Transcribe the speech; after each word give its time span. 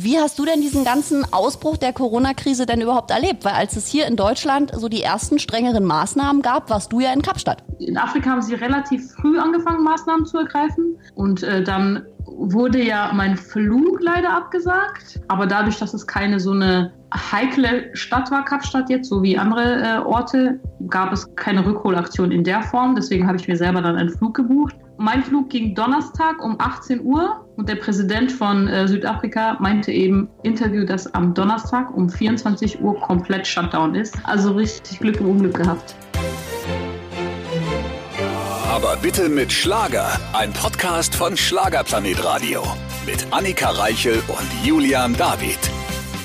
Wie 0.00 0.16
hast 0.16 0.38
du 0.38 0.44
denn 0.44 0.60
diesen 0.60 0.84
ganzen 0.84 1.24
Ausbruch 1.32 1.76
der 1.76 1.92
Corona-Krise 1.92 2.66
denn 2.66 2.80
überhaupt 2.80 3.10
erlebt? 3.10 3.44
Weil 3.44 3.54
als 3.54 3.74
es 3.74 3.88
hier 3.88 4.06
in 4.06 4.14
Deutschland 4.14 4.70
so 4.72 4.88
die 4.88 5.02
ersten 5.02 5.40
strengeren 5.40 5.84
Maßnahmen 5.84 6.40
gab, 6.40 6.70
warst 6.70 6.92
du 6.92 7.00
ja 7.00 7.12
in 7.12 7.20
Kapstadt. 7.20 7.64
In 7.80 7.98
Afrika 7.98 8.30
haben 8.30 8.42
sie 8.42 8.54
relativ 8.54 9.10
früh 9.14 9.40
angefangen, 9.40 9.82
Maßnahmen 9.82 10.24
zu 10.24 10.38
ergreifen. 10.38 10.96
Und 11.16 11.42
äh, 11.42 11.64
dann 11.64 12.06
wurde 12.26 12.80
ja 12.80 13.10
mein 13.12 13.36
Flug 13.36 14.00
leider 14.00 14.32
abgesagt. 14.32 15.20
Aber 15.26 15.48
dadurch, 15.48 15.78
dass 15.80 15.94
es 15.94 16.06
keine 16.06 16.38
so 16.38 16.52
eine 16.52 16.92
heikle 17.12 17.90
Stadt 17.94 18.30
war, 18.30 18.44
Kapstadt 18.44 18.88
jetzt, 18.90 19.08
so 19.08 19.20
wie 19.24 19.36
andere 19.36 19.82
äh, 19.82 19.98
Orte, 19.98 20.60
gab 20.90 21.12
es 21.12 21.26
keine 21.34 21.66
Rückholaktion 21.66 22.30
in 22.30 22.44
der 22.44 22.62
Form. 22.62 22.94
Deswegen 22.94 23.26
habe 23.26 23.36
ich 23.36 23.48
mir 23.48 23.56
selber 23.56 23.82
dann 23.82 23.96
einen 23.96 24.10
Flug 24.10 24.36
gebucht. 24.36 24.76
Mein 24.96 25.24
Flug 25.24 25.50
ging 25.50 25.74
Donnerstag 25.74 26.40
um 26.44 26.54
18 26.60 27.04
Uhr 27.04 27.47
und 27.58 27.68
der 27.68 27.74
Präsident 27.74 28.30
von 28.30 28.68
äh, 28.68 28.86
Südafrika 28.86 29.56
meinte 29.58 29.90
eben 29.90 30.28
Interview, 30.44 30.84
dass 30.84 31.12
am 31.12 31.34
Donnerstag 31.34 31.94
um 31.94 32.08
24 32.08 32.80
Uhr 32.80 32.98
komplett 33.00 33.46
Shutdown 33.46 33.96
ist. 33.96 34.16
Also 34.22 34.52
richtig 34.52 35.00
Glück 35.00 35.20
im 35.20 35.28
Unglück 35.28 35.54
gehabt. 35.54 35.96
Aber 38.70 38.96
bitte 39.02 39.28
mit 39.28 39.52
Schlager. 39.52 40.08
Ein 40.32 40.52
Podcast 40.52 41.14
von 41.16 41.36
Schlagerplanet 41.36 42.24
Radio. 42.24 42.62
Mit 43.04 43.26
Annika 43.32 43.70
Reichel 43.70 44.22
und 44.28 44.66
Julian 44.66 45.14
David. 45.16 45.58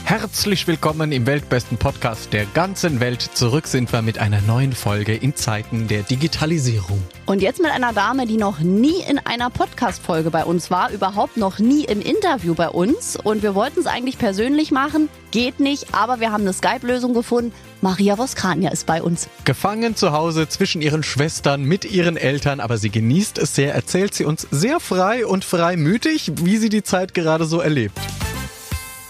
Herzlich 0.06 0.68
willkommen 0.68 1.14
im 1.14 1.26
weltbesten 1.26 1.78
Podcast 1.78 2.34
der 2.34 2.46
ganzen 2.46 3.00
Welt. 3.00 3.22
Zurück 3.22 3.68
sind 3.68 3.94
wir 3.94 4.02
mit 4.02 4.20
einer 4.20 4.42
neuen 4.42 4.74
Folge 4.74 5.16
in 5.16 5.34
Zeiten 5.34 5.88
der 5.88 6.04
Digitalisierung. 6.04 7.02
Und 7.26 7.42
jetzt 7.42 7.62
mit 7.62 7.72
einer 7.72 7.94
Dame, 7.94 8.28
die 8.28 8.36
noch 8.36 8.60
nie 8.60 9.02
in 9.10 9.18
einer 9.18 9.50
Podcast-Folge 9.50 10.30
bei 10.30 10.44
uns 10.44 10.70
war, 10.70 10.92
überhaupt 10.92 11.38
noch 11.38 11.58
nie 11.58 11.86
im 11.86 12.02
Interview 12.02 12.54
bei 12.54 12.68
uns. 12.68 13.16
Und 13.16 13.44
wir 13.44 13.56
wollten 13.56 13.80
es 13.80 13.86
eigentlich 13.86 14.18
persönlich 14.18 14.72
machen, 14.72 15.08
geht 15.32 15.62
nicht, 15.62 15.94
aber 15.94 16.20
wir 16.20 16.34
haben 16.34 16.42
eine 16.42 16.54
Skype-Lösung 16.54 17.14
gefunden. 17.14 17.54
Maria 17.80 18.18
Voskania 18.18 18.72
ist 18.72 18.86
bei 18.86 19.02
uns. 19.02 19.30
Gefangen 19.46 19.96
zu 19.96 20.12
Hause 20.12 20.50
zwischen 20.50 20.82
ihren 20.82 21.04
Schwestern, 21.04 21.64
mit 21.64 21.86
ihren 21.86 22.18
Eltern, 22.18 22.60
aber 22.60 22.78
sie 22.78 22.90
genießt 22.90 23.38
es 23.38 23.56
sehr, 23.56 23.74
erzählt 23.74 24.14
sie 24.14 24.26
uns 24.26 24.48
sehr 24.52 24.82
frei 24.82 25.26
und 25.26 25.46
freimütig, 25.46 26.34
wie 26.36 26.58
sie 26.58 26.70
die 26.70 26.84
Zeit 26.84 27.14
gerade 27.14 27.46
so 27.46 27.62
erlebt. 27.62 27.98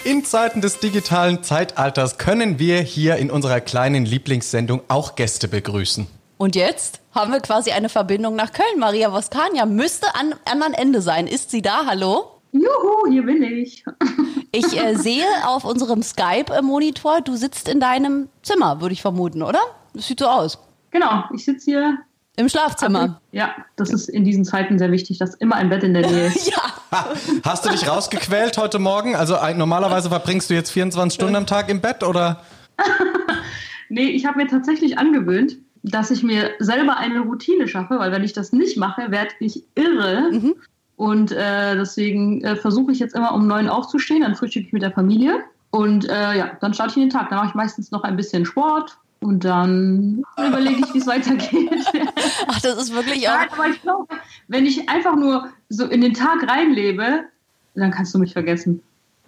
In 0.06 0.26
Zeiten 0.26 0.59
des 0.59 0.80
digitalen 0.80 1.44
Zeitalters 1.44 2.18
können 2.18 2.59
wir 2.59 2.82
hier 2.82 3.16
in 3.16 3.32
unserer 3.32 3.62
kleinen 3.62 4.06
Lieblingssendung 4.06 4.82
auch 4.90 5.16
Gäste 5.16 5.48
begrüßen. 5.48 6.08
Und 6.38 6.58
jetzt 6.58 7.00
haben 7.16 7.32
wir 7.32 7.40
quasi 7.40 7.72
eine 7.72 7.88
Verbindung 7.88 8.36
nach 8.36 8.52
Köln. 8.52 8.80
Maria 8.80 9.14
Voskania 9.14 9.66
müsste 9.66 10.08
am 10.14 10.34
anderen 10.44 10.74
Ende 10.74 11.02
sein. 11.02 11.26
Ist 11.26 11.52
sie 11.52 11.62
da? 11.62 11.86
Hallo? 11.86 12.42
Juhu, 12.52 13.09
hier 13.09 13.24
bin 13.24 13.44
ich. 13.44 13.84
Ich 14.56 14.80
äh, 14.80 14.94
sehe 14.94 15.26
auf 15.48 15.66
unserem 15.66 16.04
Skype-Monitor, 16.04 17.22
du 17.22 17.36
sitzt 17.36 17.68
in 17.68 17.80
deinem 17.80 18.30
Zimmer, 18.44 18.81
würde 18.81 18.94
ich 18.94 19.02
vermuten, 19.02 19.42
oder? 19.42 19.59
Das 19.96 20.06
sieht 20.06 20.20
so 20.20 20.28
aus. 20.28 20.59
Genau, 20.92 21.24
ich 21.34 21.44
sitze 21.44 21.72
hier 21.72 21.98
im 22.36 22.50
Schlafzimmer. 22.50 23.22
Ja, 23.31 23.53
das 23.76 23.92
ist 23.92 24.09
in 24.09 24.26
diesen 24.26 24.44
Zeiten 24.44 24.80
sehr 24.80 24.92
wichtig, 24.92 25.20
dass 25.20 25.36
immer 25.36 25.56
ein 25.56 25.70
Bett 25.70 25.84
in 25.84 25.94
der 25.94 26.09
Nähe 26.09 26.28
ist. 26.36 26.50
ja. 26.50 26.62
Hast 27.44 27.66
du 27.66 27.70
dich 27.70 27.88
rausgequält 27.88 28.58
heute 28.58 28.80
Morgen? 28.80 29.16
Also 29.16 29.38
normalerweise 29.56 30.09
verbringst 30.09 30.50
du 30.50 30.53
jetzt 30.53 30.72
24 30.72 31.16
Stunden 31.16 31.36
am 31.36 31.48
Tag 31.48 31.70
im 31.70 31.81
Bett 31.81 32.03
oder? 32.03 32.42
nee, 33.90 34.09
ich 34.09 34.25
habe 34.25 34.38
mir 34.38 34.48
tatsächlich 34.48 34.98
angewöhnt, 34.98 35.58
dass 35.84 36.12
ich 36.12 36.23
mir 36.23 36.52
selber 36.59 36.98
eine 36.98 37.20
Routine 37.22 37.67
schaffe, 37.67 38.00
weil 38.00 38.12
wenn 38.12 38.23
ich 38.23 38.34
das 38.34 38.53
nicht 38.53 38.78
mache, 38.78 39.12
werde 39.12 39.34
ich 39.40 39.64
irre. 39.75 40.31
Mhm. 40.31 40.56
Und 40.95 41.31
äh, 41.31 41.75
deswegen 41.75 42.44
äh, 42.44 42.56
versuche 42.56 42.92
ich 42.92 43.00
jetzt 43.00 43.16
immer 43.16 43.34
um 43.34 43.47
neun 43.47 43.68
aufzustehen, 43.68 44.22
dann 44.22 44.36
frühstücke 44.36 44.68
ich 44.68 44.73
mit 44.73 44.84
der 44.84 44.92
Familie. 44.92 45.44
Und 45.72 46.08
äh, 46.08 46.38
ja, 46.38 46.52
dann 46.62 46.73
starte 46.73 46.92
ich 46.92 46.97
in 46.97 47.03
den 47.03 47.09
Tag. 47.09 47.30
Dann 47.30 47.40
mache 47.40 47.50
ich 47.50 47.56
meistens 47.56 47.92
noch 47.92 48.03
ein 48.03 48.16
bisschen 48.16 48.45
Sport, 48.45 48.97
und 49.24 49.44
dann 49.46 50.24
überlege 50.38 50.82
ich, 50.86 50.94
wie 50.94 50.98
es 51.00 51.08
weitergeht. 51.08 51.72
Ach, 52.48 52.62
das 52.62 52.78
ist 52.78 52.94
wirklich 52.94 53.28
auch. 53.30 53.34
Nein, 53.34 53.50
aber 53.52 53.68
ich 53.70 53.81
glaube, 53.81 54.08
wenn 54.47 54.66
ich 54.66 54.90
einfach 54.90 55.16
nur 55.16 55.50
so 55.70 55.86
in 55.86 56.02
den 56.02 56.14
Tag 56.14 56.47
reinlebe, 56.47 57.25
dann 57.75 57.92
kannst 57.92 58.14
du 58.14 58.20
mich 58.20 58.34
vergessen. 58.34 58.81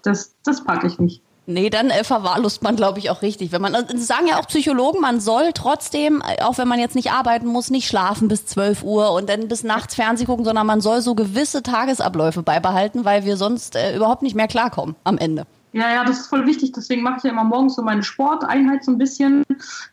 Das, 0.03 0.36
das 0.44 0.64
packe 0.64 0.88
ich 0.88 1.00
nicht. 1.00 1.22
Nee, 1.47 1.69
dann 1.69 1.92
äh, 1.92 2.03
verwahrlost 2.03 2.64
man, 2.64 2.75
glaube 2.75 2.97
ich, 2.97 3.12
auch 3.12 3.22
richtig. 3.22 3.52
Wenn 3.52 3.62
man, 3.62 3.74
das 3.74 4.08
sagen 4.08 4.28
ja 4.28 4.40
auch 4.40 4.47
Psychologen, 4.47 5.00
man 5.00 5.19
soll 5.19 5.52
trotzdem, 5.53 6.24
äh, 6.25 6.42
auch 6.42 6.58
wenn 6.58 6.68
man 6.68 6.80
jetzt 6.80 6.96
nicht 6.96 7.12
arbeiten 7.12 7.48
muss, 7.48 7.69
nicht 7.69 7.88
schlafen 7.88 8.28
bis 8.28 8.48
12 8.48 8.84
Uhr 8.84 9.12
und 9.12 9.30
dann 9.30 9.48
bis 9.48 9.64
nachts 9.64 9.94
Fernsehen 9.94 10.25
gucken, 10.25 10.44
sondern 10.44 10.66
man 10.66 10.81
soll 10.81 11.02
so 11.02 11.14
gewisse 11.14 11.62
Tagesabläufe 11.62 12.42
beibehalten, 12.42 13.06
weil 13.06 13.25
wir 13.25 13.38
sonst 13.38 13.75
äh, 13.75 13.96
überhaupt 13.96 14.24
nicht 14.24 14.36
mehr 14.36 14.48
klarkommen 14.48 14.96
am 15.03 15.19
Ende. 15.19 15.46
Ja, 15.75 15.94
ja, 15.94 16.06
das 16.06 16.22
ist 16.22 16.28
voll 16.28 16.47
wichtig. 16.47 16.72
Deswegen 16.72 17.03
mache 17.03 17.18
ich 17.18 17.24
ja 17.24 17.31
immer 17.31 17.44
morgens 17.44 17.75
so 17.75 17.81
meine 17.81 18.02
Sporteinheit 18.02 18.86
so 18.86 18.91
ein 18.91 18.97
bisschen. 18.97 19.44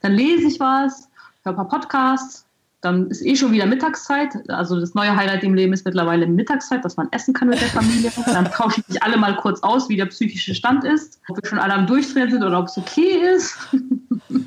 Dann 0.00 0.12
lese 0.12 0.46
ich 0.46 0.60
was, 0.60 1.08
höre 1.42 1.54
ein 1.54 1.56
paar 1.56 1.68
Podcasts. 1.68 2.46
Dann 2.82 3.08
ist 3.10 3.20
eh 3.24 3.34
schon 3.34 3.50
wieder 3.50 3.66
Mittagszeit. 3.66 4.48
Also 4.48 4.78
das 4.78 4.94
neue 4.94 5.16
Highlight 5.16 5.42
im 5.42 5.54
Leben 5.54 5.72
ist 5.72 5.84
mittlerweile 5.84 6.28
Mittagszeit, 6.28 6.84
dass 6.84 6.96
man 6.96 7.08
essen 7.10 7.34
kann 7.34 7.48
mit 7.48 7.60
der 7.60 7.68
Familie. 7.68 8.12
Dann 8.26 8.44
tauschen 8.44 8.84
sich 8.86 9.02
alle 9.02 9.16
mal 9.16 9.34
kurz 9.34 9.60
aus, 9.64 9.88
wie 9.88 9.96
der 9.96 10.06
psychische 10.06 10.54
Stand 10.54 10.84
ist, 10.84 11.20
ob 11.28 11.42
wir 11.42 11.48
schon 11.48 11.58
alle 11.58 11.74
am 11.74 11.88
Durchdrehen 11.88 12.30
sind 12.30 12.44
oder 12.44 12.60
ob 12.60 12.66
es 12.66 12.78
okay 12.78 13.34
ist. 13.34 13.56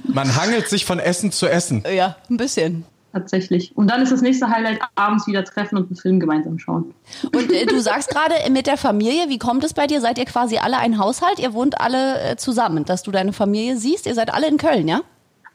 Man 0.05 0.33
hangelt 0.37 0.69
sich 0.69 0.85
von 0.85 0.99
Essen 0.99 1.33
zu 1.33 1.47
Essen. 1.47 1.83
Ja, 1.93 2.15
ein 2.29 2.37
bisschen 2.37 2.85
tatsächlich. 3.15 3.75
Und 3.75 3.89
dann 3.89 4.01
ist 4.01 4.11
das 4.11 4.21
nächste 4.21 4.49
Highlight 4.49 4.79
abends 4.95 5.25
wieder 5.25 5.43
treffen 5.43 5.77
und 5.77 5.87
einen 5.87 5.95
Film 5.95 6.19
gemeinsam 6.19 6.59
schauen. 6.59 6.93
Und 7.33 7.51
äh, 7.51 7.65
du 7.65 7.79
sagst 7.81 8.09
gerade 8.09 8.35
mit 8.51 8.67
der 8.67 8.77
Familie, 8.77 9.29
wie 9.29 9.39
kommt 9.39 9.63
es 9.63 9.73
bei 9.73 9.87
dir? 9.87 10.01
Seid 10.01 10.17
ihr 10.17 10.25
quasi 10.25 10.57
alle 10.57 10.77
ein 10.77 10.99
Haushalt? 10.99 11.39
Ihr 11.39 11.53
wohnt 11.53 11.79
alle 11.79 12.21
äh, 12.21 12.35
zusammen, 12.35 12.85
dass 12.85 13.03
du 13.03 13.11
deine 13.11 13.33
Familie 13.33 13.77
siehst? 13.77 14.05
Ihr 14.05 14.13
seid 14.13 14.33
alle 14.33 14.47
in 14.47 14.57
Köln, 14.57 14.87
ja? 14.87 15.01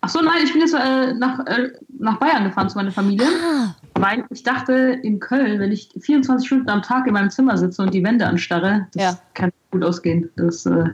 Ach 0.00 0.09
so, 0.09 0.21
nein, 0.22 0.43
ich 0.43 0.53
bin 0.53 0.62
jetzt 0.62 0.72
äh, 0.72 1.12
nach, 1.12 1.41
äh, 1.47 1.69
nach 1.98 2.19
Bayern 2.19 2.44
gefahren 2.44 2.71
zu 2.71 2.78
meiner 2.78 2.91
Familie. 2.91 3.26
Ah. 3.26 3.75
Weil 3.94 4.25
ich 4.31 4.42
dachte, 4.42 4.72
in 5.03 5.21
Köln, 5.21 5.60
wenn 5.60 5.72
ich 5.72 5.91
24 6.00 6.47
Stunden 6.47 6.71
am 6.71 6.81
Tag 6.81 7.06
in 7.06 7.12
meinem 7.12 7.28
Zimmer 7.28 7.59
sitze 7.59 7.82
und 7.82 7.92
die 7.92 8.03
Wände 8.03 8.27
anstarre, 8.27 8.87
das 8.94 9.03
ja. 9.03 9.19
kann 9.34 9.50
gut 9.71 9.84
ausgehen. 9.84 10.31
Das, 10.37 10.65
äh, 10.65 10.84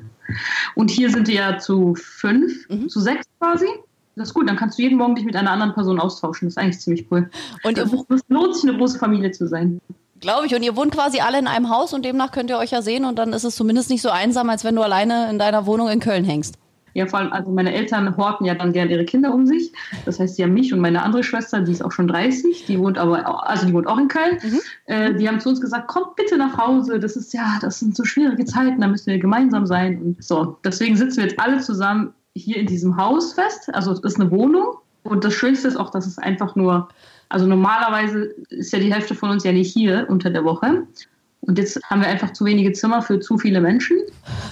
und 0.74 0.90
hier 0.90 1.10
sind 1.10 1.28
wir 1.28 1.34
ja 1.34 1.58
zu 1.58 1.94
fünf, 1.94 2.68
mhm. 2.68 2.88
zu 2.88 2.98
sechs 2.98 3.24
quasi. 3.38 3.68
Das 4.16 4.28
ist 4.28 4.34
gut, 4.34 4.48
dann 4.48 4.56
kannst 4.56 4.78
du 4.78 4.82
jeden 4.82 4.96
Morgen 4.96 5.14
dich 5.14 5.26
mit 5.26 5.36
einer 5.36 5.50
anderen 5.50 5.74
Person 5.74 6.00
austauschen. 6.00 6.48
Das 6.48 6.54
ist 6.54 6.58
eigentlich 6.58 6.80
ziemlich 6.80 7.06
cool. 7.10 7.30
Und 7.62 7.76
es 7.76 7.92
lohnt 8.28 8.54
sich, 8.56 8.68
eine 8.68 8.78
große 8.78 8.98
Familie 8.98 9.30
zu 9.30 9.46
sein. 9.46 9.80
Glaube 10.20 10.46
ich. 10.46 10.54
Und 10.54 10.62
ihr 10.62 10.74
wohnt 10.74 10.92
quasi 10.92 11.20
alle 11.20 11.38
in 11.38 11.46
einem 11.46 11.68
Haus 11.68 11.92
und 11.92 12.04
demnach 12.04 12.32
könnt 12.32 12.48
ihr 12.48 12.56
euch 12.56 12.70
ja 12.70 12.80
sehen 12.80 13.04
und 13.04 13.18
dann 13.18 13.34
ist 13.34 13.44
es 13.44 13.54
zumindest 13.56 13.90
nicht 13.90 14.00
so 14.00 14.08
einsam, 14.08 14.48
als 14.48 14.64
wenn 14.64 14.74
du 14.74 14.82
alleine 14.82 15.28
in 15.30 15.38
deiner 15.38 15.66
Wohnung 15.66 15.90
in 15.90 16.00
Köln 16.00 16.24
hängst. 16.24 16.56
Ja, 16.94 17.06
vor 17.06 17.18
allem, 17.18 17.30
also 17.30 17.50
meine 17.50 17.74
Eltern 17.74 18.16
horten 18.16 18.46
ja 18.46 18.54
dann 18.54 18.72
gern 18.72 18.88
ihre 18.88 19.04
Kinder 19.04 19.34
um 19.34 19.46
sich. 19.46 19.70
Das 20.06 20.18
heißt, 20.18 20.36
sie 20.36 20.42
haben 20.42 20.54
mich 20.54 20.72
und 20.72 20.80
meine 20.80 21.02
andere 21.02 21.22
Schwester, 21.22 21.60
die 21.60 21.72
ist 21.72 21.84
auch 21.84 21.92
schon 21.92 22.08
30, 22.08 22.64
die 22.64 22.78
wohnt 22.78 22.96
aber, 22.96 23.46
also 23.46 23.66
die 23.66 23.74
wohnt 23.74 23.86
auch 23.86 23.98
in 23.98 24.08
Köln. 24.08 24.38
Mhm. 24.42 24.60
Äh, 24.86 25.14
die 25.14 25.28
haben 25.28 25.38
zu 25.38 25.50
uns 25.50 25.60
gesagt, 25.60 25.88
kommt 25.88 26.16
bitte 26.16 26.38
nach 26.38 26.56
Hause. 26.56 26.98
Das 26.98 27.14
ist 27.14 27.34
ja, 27.34 27.58
das 27.60 27.80
sind 27.80 27.94
so 27.94 28.06
schwierige 28.06 28.46
Zeiten, 28.46 28.80
da 28.80 28.86
müssen 28.86 29.08
wir 29.08 29.18
gemeinsam 29.18 29.66
sein. 29.66 30.00
Und 30.00 30.24
so, 30.24 30.56
deswegen 30.64 30.96
sitzen 30.96 31.18
wir 31.18 31.24
jetzt 31.24 31.38
alle 31.38 31.60
zusammen 31.60 32.14
hier 32.36 32.56
in 32.56 32.66
diesem 32.66 32.96
Haus 32.96 33.32
fest. 33.32 33.74
Also 33.74 33.92
es 33.92 34.00
ist 34.00 34.20
eine 34.20 34.30
Wohnung. 34.30 34.76
Und 35.02 35.24
das 35.24 35.34
Schönste 35.34 35.68
ist 35.68 35.76
auch, 35.76 35.90
dass 35.90 36.06
es 36.06 36.18
einfach 36.18 36.56
nur, 36.56 36.88
also 37.28 37.46
normalerweise 37.46 38.34
ist 38.50 38.72
ja 38.72 38.78
die 38.78 38.92
Hälfte 38.92 39.14
von 39.14 39.30
uns 39.30 39.44
ja 39.44 39.52
nicht 39.52 39.72
hier 39.72 40.06
unter 40.08 40.30
der 40.30 40.44
Woche. 40.44 40.84
Und 41.40 41.58
jetzt 41.58 41.80
haben 41.84 42.00
wir 42.00 42.08
einfach 42.08 42.32
zu 42.32 42.44
wenige 42.44 42.72
Zimmer 42.72 43.02
für 43.02 43.20
zu 43.20 43.38
viele 43.38 43.60
Menschen. 43.60 43.98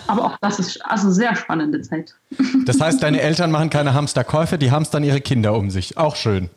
Aber 0.07 0.25
auch 0.25 0.39
das 0.41 0.61
ist 0.61 0.85
also 0.85 1.11
sehr 1.11 1.35
spannende 1.35 1.83
Zeit. 1.83 2.15
Das 2.67 2.81
heißt, 2.81 3.03
deine 3.03 3.21
Eltern 3.21 3.51
machen 3.51 3.69
keine 3.69 3.93
Hamsterkäufe, 3.95 4.57
die 4.57 4.71
hamstern 4.71 5.05
ihre 5.05 5.21
Kinder 5.21 5.55
um 5.55 5.71
sich. 5.71 5.99
Auch 5.99 6.17
schön. 6.17 6.49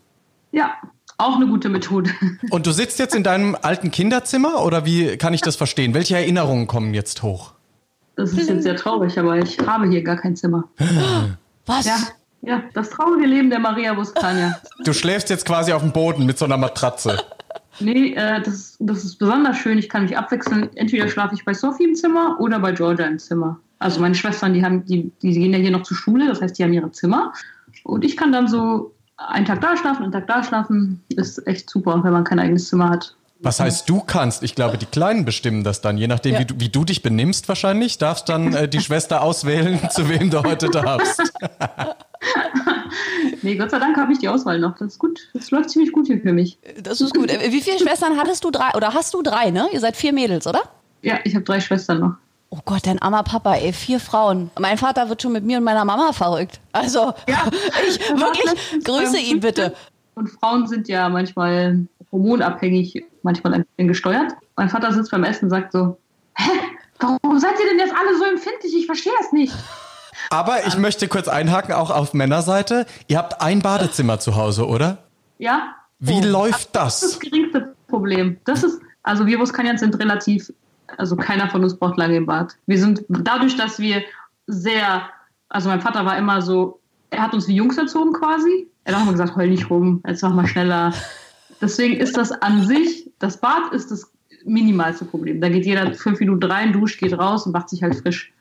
Ja, 0.51 0.73
auch 1.17 1.35
eine 1.35 1.47
gute 1.47 1.67
Methode. 1.69 2.11
Und 2.49 2.65
du 2.67 2.71
sitzt 2.71 2.99
jetzt 2.99 3.15
in 3.15 3.23
deinem 3.23 3.57
alten 3.61 3.91
Kinderzimmer 3.91 4.63
oder 4.63 4.85
wie 4.85 5.17
kann 5.17 5.33
ich 5.33 5.41
das 5.41 5.55
verstehen? 5.55 5.93
Welche 5.93 6.15
Erinnerungen 6.15 6.67
kommen 6.67 6.93
jetzt 6.93 7.23
hoch? 7.23 7.53
Das 8.17 8.33
ist 8.33 8.49
jetzt 8.49 8.63
sehr 8.63 8.75
traurig, 8.75 9.17
aber 9.17 9.37
ich 9.37 9.59
habe 9.59 9.87
hier 9.87 10.03
gar 10.03 10.17
kein 10.17 10.35
Zimmer. 10.35 10.65
Was? 11.65 11.85
Ja, 11.85 11.97
ja 12.41 12.63
das 12.73 12.89
traurige 12.89 13.27
Leben 13.27 13.49
der 13.49 13.59
Maria 13.59 13.93
Buscania. 13.93 14.59
Du 14.83 14.91
schläfst 14.91 15.29
jetzt 15.29 15.45
quasi 15.45 15.71
auf 15.71 15.83
dem 15.83 15.91
Boden 15.91 16.25
mit 16.25 16.37
so 16.37 16.45
einer 16.45 16.57
Matratze. 16.57 17.17
Nee, 17.79 18.13
äh, 18.13 18.41
das, 18.41 18.75
das 18.79 19.03
ist 19.03 19.17
besonders 19.19 19.57
schön. 19.57 19.77
Ich 19.77 19.87
kann 19.87 20.01
mich 20.01 20.17
abwechseln. 20.17 20.67
Entweder 20.75 21.07
schlafe 21.07 21.35
ich 21.35 21.45
bei 21.45 21.53
Sophie 21.53 21.83
im 21.83 21.93
Zimmer 21.93 22.35
oder 22.39 22.57
bei 22.57 22.71
Georgia 22.71 23.05
im 23.05 23.19
Zimmer. 23.19 23.59
Also 23.77 24.01
meine 24.01 24.15
Schwestern, 24.15 24.55
die 24.55 24.65
haben, 24.65 24.83
die, 24.85 25.11
die 25.21 25.33
gehen 25.33 25.53
ja 25.53 25.59
hier 25.59 25.69
noch 25.69 25.83
zur 25.83 25.95
Schule, 25.95 26.27
das 26.27 26.41
heißt, 26.41 26.57
die 26.57 26.63
haben 26.63 26.73
ihre 26.73 26.91
Zimmer. 26.91 27.33
Und 27.83 28.03
ich 28.03 28.17
kann 28.17 28.31
dann 28.31 28.47
so 28.47 28.95
einen 29.17 29.45
Tag 29.45 29.61
da 29.61 29.77
schlafen, 29.77 30.01
einen 30.01 30.11
Tag 30.11 30.25
da 30.25 30.43
schlafen. 30.43 31.03
Ist 31.09 31.45
echt 31.45 31.69
super, 31.69 32.03
wenn 32.03 32.13
man 32.13 32.23
kein 32.23 32.39
eigenes 32.39 32.67
Zimmer 32.67 32.89
hat. 32.89 33.15
Was 33.39 33.59
heißt 33.59 33.87
du 33.89 34.01
kannst? 34.01 34.43
Ich 34.43 34.55
glaube, 34.55 34.77
die 34.77 34.85
Kleinen 34.85 35.25
bestimmen 35.25 35.63
das 35.63 35.81
dann. 35.81 35.97
Je 35.97 36.07
nachdem, 36.07 36.33
ja. 36.33 36.39
wie, 36.39 36.45
du, 36.45 36.59
wie, 36.59 36.69
du, 36.69 36.83
dich 36.83 37.03
benimmst 37.03 37.47
wahrscheinlich, 37.47 37.97
darfst 37.97 38.29
dann 38.29 38.53
äh, 38.53 38.67
die 38.67 38.79
Schwester 38.79 39.21
auswählen, 39.21 39.79
zu 39.91 40.09
wem 40.09 40.29
du 40.29 40.43
heute 40.43 40.69
darfst. 40.69 41.21
nee, 43.41 43.55
Gott 43.55 43.71
sei 43.71 43.79
Dank 43.79 43.97
habe 43.97 44.11
ich 44.13 44.19
die 44.19 44.27
Auswahl 44.27 44.59
noch. 44.59 44.77
Das 44.77 44.93
ist 44.93 44.99
gut. 44.99 45.19
Das 45.33 45.51
läuft 45.51 45.69
ziemlich 45.69 45.91
gut 45.91 46.07
hier 46.07 46.19
für 46.19 46.33
mich. 46.33 46.57
Das 46.81 46.99
ist 47.01 47.13
gut. 47.13 47.29
Wie 47.29 47.61
viele 47.61 47.79
Schwestern 47.79 48.17
hattest 48.17 48.43
du? 48.43 48.51
Drei 48.51 48.71
oder 48.75 48.93
hast 48.93 49.13
du 49.13 49.21
drei, 49.21 49.51
ne? 49.51 49.67
Ihr 49.71 49.79
seid 49.79 49.95
vier 49.95 50.13
Mädels, 50.13 50.47
oder? 50.47 50.63
Ja, 51.01 51.19
ich 51.23 51.35
habe 51.35 51.45
drei 51.45 51.59
Schwestern 51.59 51.99
noch. 51.99 52.13
Oh 52.49 52.59
Gott, 52.63 52.87
dein 52.87 52.99
armer 53.01 53.23
Papa, 53.23 53.55
ey, 53.55 53.73
vier 53.73 53.99
Frauen. 53.99 54.51
Mein 54.57 54.77
Vater 54.77 55.09
wird 55.09 55.21
schon 55.21 55.33
mit 55.33 55.43
mir 55.43 55.57
und 55.57 55.65
meiner 55.65 55.83
Mama 55.83 56.13
verrückt. 56.13 56.61
Also, 56.71 57.13
ja. 57.27 57.45
ich 57.87 57.99
wirklich 58.09 58.83
grüße 58.83 59.19
ihn 59.19 59.41
bitte. 59.41 59.73
Und 60.15 60.29
Frauen 60.29 60.65
sind 60.65 60.87
ja 60.87 61.09
manchmal 61.09 61.87
hormonabhängig, 62.11 63.03
manchmal 63.27 63.53
ein 63.53 63.65
bisschen 63.65 63.87
gesteuert. 63.87 64.33
Mein 64.55 64.69
Vater 64.69 64.91
sitzt 64.91 65.11
beim 65.11 65.23
Essen 65.23 65.45
und 65.45 65.49
sagt 65.51 65.73
so, 65.73 65.97
hä, 66.35 66.51
warum 66.99 67.39
seid 67.39 67.59
ihr 67.59 67.69
denn 67.69 67.79
jetzt 67.79 67.93
alle 67.93 68.17
so 68.17 68.23
empfindlich? 68.23 68.73
Ich 68.75 68.85
verstehe 68.85 69.13
es 69.21 69.31
nicht. 69.31 69.53
Aber 70.29 70.65
ich 70.65 70.77
möchte 70.77 71.07
kurz 71.07 71.27
einhaken, 71.27 71.73
auch 71.73 71.91
auf 71.91 72.13
Männerseite. 72.13 72.85
Ihr 73.07 73.17
habt 73.17 73.41
ein 73.41 73.59
Badezimmer 73.59 74.19
zu 74.19 74.35
Hause, 74.35 74.67
oder? 74.67 75.03
Ja. 75.37 75.75
Wie 75.99 76.21
oh, 76.21 76.25
läuft 76.25 76.75
das? 76.75 77.01
Das 77.01 77.03
ist 77.03 77.15
das 77.15 77.19
geringste 77.19 77.75
Problem. 77.87 78.37
Das 78.45 78.63
ist, 78.63 78.81
also 79.03 79.25
wir 79.25 79.39
Wuskanians 79.39 79.81
sind 79.81 79.97
relativ, 79.99 80.51
also 80.97 81.15
keiner 81.15 81.49
von 81.49 81.63
uns 81.63 81.77
braucht 81.77 81.97
lange 81.97 82.15
im 82.15 82.25
Bad. 82.25 82.55
Wir 82.65 82.79
sind, 82.79 83.03
dadurch, 83.09 83.55
dass 83.55 83.79
wir 83.79 84.01
sehr, 84.47 85.09
also 85.49 85.69
mein 85.69 85.81
Vater 85.81 86.05
war 86.05 86.17
immer 86.17 86.41
so, 86.41 86.79
er 87.09 87.21
hat 87.21 87.33
uns 87.33 87.47
wie 87.47 87.55
Jungs 87.55 87.77
erzogen 87.77 88.13
quasi. 88.13 88.67
Er 88.83 88.95
hat 88.95 89.03
immer 89.03 89.11
gesagt, 89.11 89.35
heul 89.35 89.49
nicht 89.49 89.69
rum, 89.69 90.01
jetzt 90.07 90.23
mach 90.23 90.33
mal 90.33 90.47
schneller. 90.47 90.93
Deswegen 91.61 91.97
ist 91.97 92.17
das 92.17 92.31
an 92.31 92.65
sich, 92.65 93.06
das 93.19 93.39
Bad 93.39 93.73
ist 93.73 93.91
das 93.91 94.11
minimalste 94.45 95.05
Problem. 95.05 95.41
Da 95.41 95.49
geht 95.49 95.65
jeder 95.65 95.93
fünf 95.93 96.19
Minuten 96.19 96.43
rein, 96.43 96.73
duscht, 96.73 96.99
geht 96.99 97.17
raus 97.17 97.45
und 97.45 97.51
macht 97.51 97.69
sich 97.69 97.83
halt 97.83 97.95
frisch. 97.95 98.33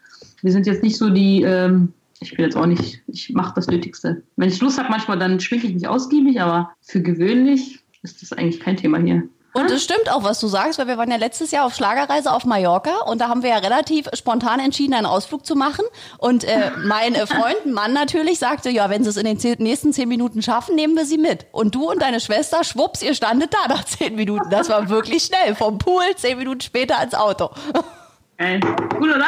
Wir 0.43 0.52
sind 0.52 0.67
jetzt 0.67 0.82
nicht 0.82 0.96
so 0.96 1.11
die, 1.11 1.43
ähm, 1.43 1.93
ich 2.20 2.34
bin 2.34 2.44
jetzt 2.44 2.56
auch 2.56 2.67
nicht, 2.67 3.02
ich 3.06 3.32
mache 3.32 3.55
das 3.55 3.67
Nötigste. 3.67 4.23
Wenn 4.37 4.49
ich 4.49 4.61
Lust 4.61 4.78
habe, 4.78 4.90
manchmal 4.90 5.19
dann 5.19 5.40
schminke 5.40 5.67
ich 5.67 5.75
mich 5.75 5.88
ausgiebig, 5.88 6.40
aber 6.40 6.70
für 6.81 7.00
gewöhnlich 7.00 7.81
ist 8.02 8.23
das 8.23 8.32
eigentlich 8.32 8.61
kein 8.61 8.76
Thema 8.76 8.99
hier. 8.99 9.23
Und 9.56 9.70
es 9.70 9.82
stimmt 9.82 10.11
auch, 10.11 10.23
was 10.23 10.38
du 10.38 10.49
sagst, 10.49 10.79
weil 10.79 10.87
wir 10.87 10.99
waren 10.99 11.11
ja 11.11 11.17
letztes 11.17 11.50
Jahr 11.50 11.64
auf 11.64 11.75
Schlagerreise 11.75 12.31
auf 12.31 12.44
Mallorca 12.44 12.94
und 13.06 13.20
da 13.20 13.29
haben 13.29 13.43
wir 13.43 13.50
ja 13.50 13.56
relativ 13.56 14.06
spontan 14.12 14.61
entschieden, 14.61 14.93
einen 14.93 15.06
Ausflug 15.06 15.47
zu 15.47 15.55
machen. 15.55 15.85
Und 16.19 16.44
äh, 16.44 16.70
mein 16.85 17.14
äh, 17.14 17.26
Freund, 17.26 17.64
Mann 17.67 17.94
natürlich, 17.94 18.38
sagte, 18.38 18.69
ja, 18.69 18.91
wenn 18.91 19.03
sie 19.03 19.11
es 19.11 19.17
in 19.17 19.25
den 19.25 19.38
zehn, 19.38 19.56
nächsten 19.58 19.93
zehn 19.93 20.08
Minuten 20.08 20.43
schaffen, 20.43 20.75
nehmen 20.75 20.94
wir 20.94 21.06
sie 21.06 21.19
mit. 21.19 21.47
Und 21.53 21.75
du 21.75 21.91
und 21.91 22.03
deine 22.03 22.20
Schwester, 22.20 22.64
schwupps, 22.64 23.03
ihr 23.03 23.14
standet 23.14 23.55
da 23.55 23.69
nach 23.69 23.85
zehn 23.85 24.14
Minuten. 24.14 24.50
Das 24.50 24.69
war 24.69 24.88
wirklich 24.91 25.25
schnell. 25.25 25.55
Vom 25.55 25.79
Pool 25.79 26.05
zehn 26.17 26.37
Minuten 26.37 26.61
später 26.61 26.99
ans 26.99 27.14
Auto. 27.14 27.50
Ey, 28.38 28.61
gut, 28.61 29.14
oder? 29.14 29.25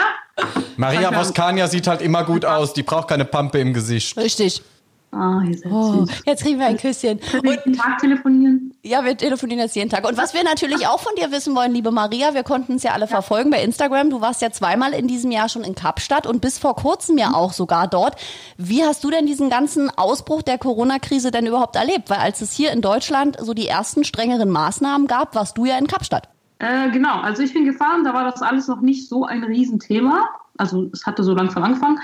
Maria 0.76 1.14
Voskania 1.14 1.66
sieht 1.66 1.86
halt 1.86 2.02
immer 2.02 2.24
gut 2.24 2.44
aus. 2.44 2.74
Die 2.74 2.82
braucht 2.82 3.08
keine 3.08 3.24
Pampe 3.24 3.58
im 3.58 3.72
Gesicht. 3.72 4.16
Richtig. 4.18 4.62
Oh, 5.10 5.40
oh, 5.70 6.06
jetzt 6.26 6.42
kriegen 6.42 6.58
wir 6.58 6.66
ein 6.66 6.76
Küsschen. 6.76 7.18
Können 7.18 7.44
wir 7.44 7.52
jeden 7.52 7.72
Tag 7.72 7.98
telefonieren? 7.98 8.74
Ja, 8.82 9.04
wir 9.04 9.16
telefonieren 9.16 9.60
jetzt 9.60 9.74
jeden 9.74 9.88
Tag. 9.88 10.06
Und 10.06 10.18
was 10.18 10.34
wir 10.34 10.44
natürlich 10.44 10.86
auch 10.86 11.00
von 11.00 11.14
dir 11.16 11.32
wissen 11.32 11.56
wollen, 11.56 11.72
liebe 11.72 11.90
Maria, 11.90 12.34
wir 12.34 12.42
konnten 12.42 12.74
es 12.74 12.82
ja 12.82 12.92
alle 12.92 13.06
ja. 13.06 13.10
verfolgen 13.10 13.50
bei 13.50 13.62
Instagram. 13.62 14.10
Du 14.10 14.20
warst 14.20 14.42
ja 14.42 14.50
zweimal 14.50 14.92
in 14.92 15.08
diesem 15.08 15.30
Jahr 15.30 15.48
schon 15.48 15.64
in 15.64 15.74
Kapstadt 15.74 16.26
und 16.26 16.42
bis 16.42 16.58
vor 16.58 16.76
kurzem 16.76 17.16
ja 17.16 17.32
auch 17.32 17.54
sogar 17.54 17.88
dort. 17.88 18.16
Wie 18.58 18.84
hast 18.84 19.02
du 19.02 19.10
denn 19.10 19.24
diesen 19.24 19.48
ganzen 19.48 19.88
Ausbruch 19.88 20.42
der 20.42 20.58
Corona-Krise 20.58 21.30
denn 21.30 21.46
überhaupt 21.46 21.76
erlebt? 21.76 22.10
Weil 22.10 22.18
als 22.18 22.42
es 22.42 22.52
hier 22.52 22.70
in 22.72 22.82
Deutschland 22.82 23.38
so 23.40 23.54
die 23.54 23.66
ersten 23.66 24.04
strengeren 24.04 24.50
Maßnahmen 24.50 25.06
gab, 25.06 25.34
warst 25.34 25.56
du 25.56 25.64
ja 25.64 25.78
in 25.78 25.86
Kapstadt. 25.86 26.28
Äh, 26.58 26.90
genau, 26.90 27.20
also 27.20 27.42
ich 27.42 27.54
bin 27.54 27.64
gefahren, 27.64 28.04
da 28.04 28.12
war 28.12 28.24
das 28.24 28.42
alles 28.42 28.68
noch 28.68 28.82
nicht 28.82 29.08
so 29.08 29.24
ein 29.24 29.42
Riesenthema. 29.42 30.28
Also 30.58 30.90
es 30.92 31.06
hatte 31.06 31.22
so 31.24 31.32
langsam 31.34 31.62
angefangen. 31.62 31.98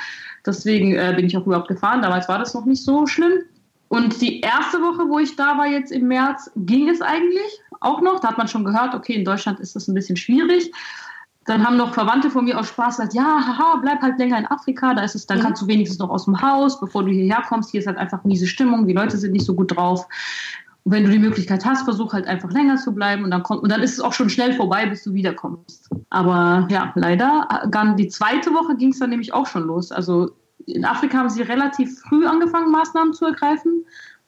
Deswegen 0.46 0.94
äh, 0.94 1.12
bin 1.16 1.26
ich 1.26 1.36
auch 1.36 1.46
überhaupt 1.46 1.68
gefahren. 1.68 2.02
Damals 2.02 2.28
war 2.28 2.38
das 2.38 2.54
noch 2.54 2.64
nicht 2.64 2.82
so 2.82 3.06
schlimm. 3.06 3.42
Und 3.88 4.20
die 4.20 4.40
erste 4.40 4.78
Woche, 4.78 5.08
wo 5.08 5.18
ich 5.18 5.36
da 5.36 5.56
war, 5.56 5.66
jetzt 5.66 5.92
im 5.92 6.08
März, 6.08 6.50
ging 6.56 6.88
es 6.88 7.00
eigentlich 7.00 7.60
auch 7.80 8.00
noch. 8.00 8.20
Da 8.20 8.28
hat 8.28 8.38
man 8.38 8.48
schon 8.48 8.64
gehört, 8.64 8.94
okay, 8.94 9.14
in 9.14 9.24
Deutschland 9.24 9.60
ist 9.60 9.76
das 9.76 9.88
ein 9.88 9.94
bisschen 9.94 10.16
schwierig. 10.16 10.72
Dann 11.46 11.64
haben 11.64 11.76
noch 11.76 11.92
Verwandte 11.92 12.30
von 12.30 12.44
mir 12.46 12.58
aus 12.58 12.68
Spaß 12.68 12.96
gesagt, 12.96 13.14
ja, 13.14 13.22
haha, 13.22 13.76
bleib 13.82 14.00
halt 14.00 14.18
länger 14.18 14.38
in 14.38 14.46
Afrika, 14.46 14.94
da 14.94 15.02
ist 15.02 15.14
es, 15.14 15.26
dann 15.26 15.38
mhm. 15.38 15.42
kannst 15.42 15.60
du 15.60 15.66
wenigstens 15.66 15.98
noch 15.98 16.08
aus 16.08 16.24
dem 16.24 16.40
Haus, 16.40 16.80
bevor 16.80 17.04
du 17.04 17.10
hierher 17.10 17.42
kommst. 17.46 17.70
Hier 17.70 17.80
ist 17.80 17.86
halt 17.86 17.98
einfach 17.98 18.24
miese 18.24 18.46
Stimmung, 18.46 18.86
die 18.86 18.94
Leute 18.94 19.18
sind 19.18 19.32
nicht 19.32 19.44
so 19.44 19.54
gut 19.54 19.76
drauf. 19.76 20.08
Und 20.84 20.92
wenn 20.92 21.04
du 21.04 21.10
die 21.10 21.18
Möglichkeit 21.18 21.64
hast, 21.64 21.84
versuch 21.84 22.12
halt 22.12 22.26
einfach 22.26 22.50
länger 22.50 22.76
zu 22.76 22.94
bleiben 22.94 23.24
und 23.24 23.30
dann 23.30 23.42
kommt, 23.42 23.62
und 23.62 23.72
dann 23.72 23.82
ist 23.82 23.94
es 23.94 24.00
auch 24.00 24.12
schon 24.12 24.28
schnell 24.28 24.52
vorbei, 24.52 24.86
bis 24.86 25.02
du 25.02 25.14
wiederkommst. 25.14 25.88
Aber 26.10 26.68
ja, 26.70 26.92
leider, 26.94 27.68
dann 27.70 27.96
die 27.96 28.08
zweite 28.08 28.50
Woche 28.50 28.76
ging 28.76 28.90
es 28.90 28.98
dann 28.98 29.10
nämlich 29.10 29.32
auch 29.32 29.46
schon 29.46 29.64
los. 29.64 29.90
Also 29.90 30.30
in 30.66 30.84
Afrika 30.84 31.18
haben 31.18 31.30
sie 31.30 31.42
relativ 31.42 32.00
früh 32.00 32.26
angefangen, 32.26 32.70
Maßnahmen 32.70 33.14
zu 33.14 33.24
ergreifen. 33.24 33.84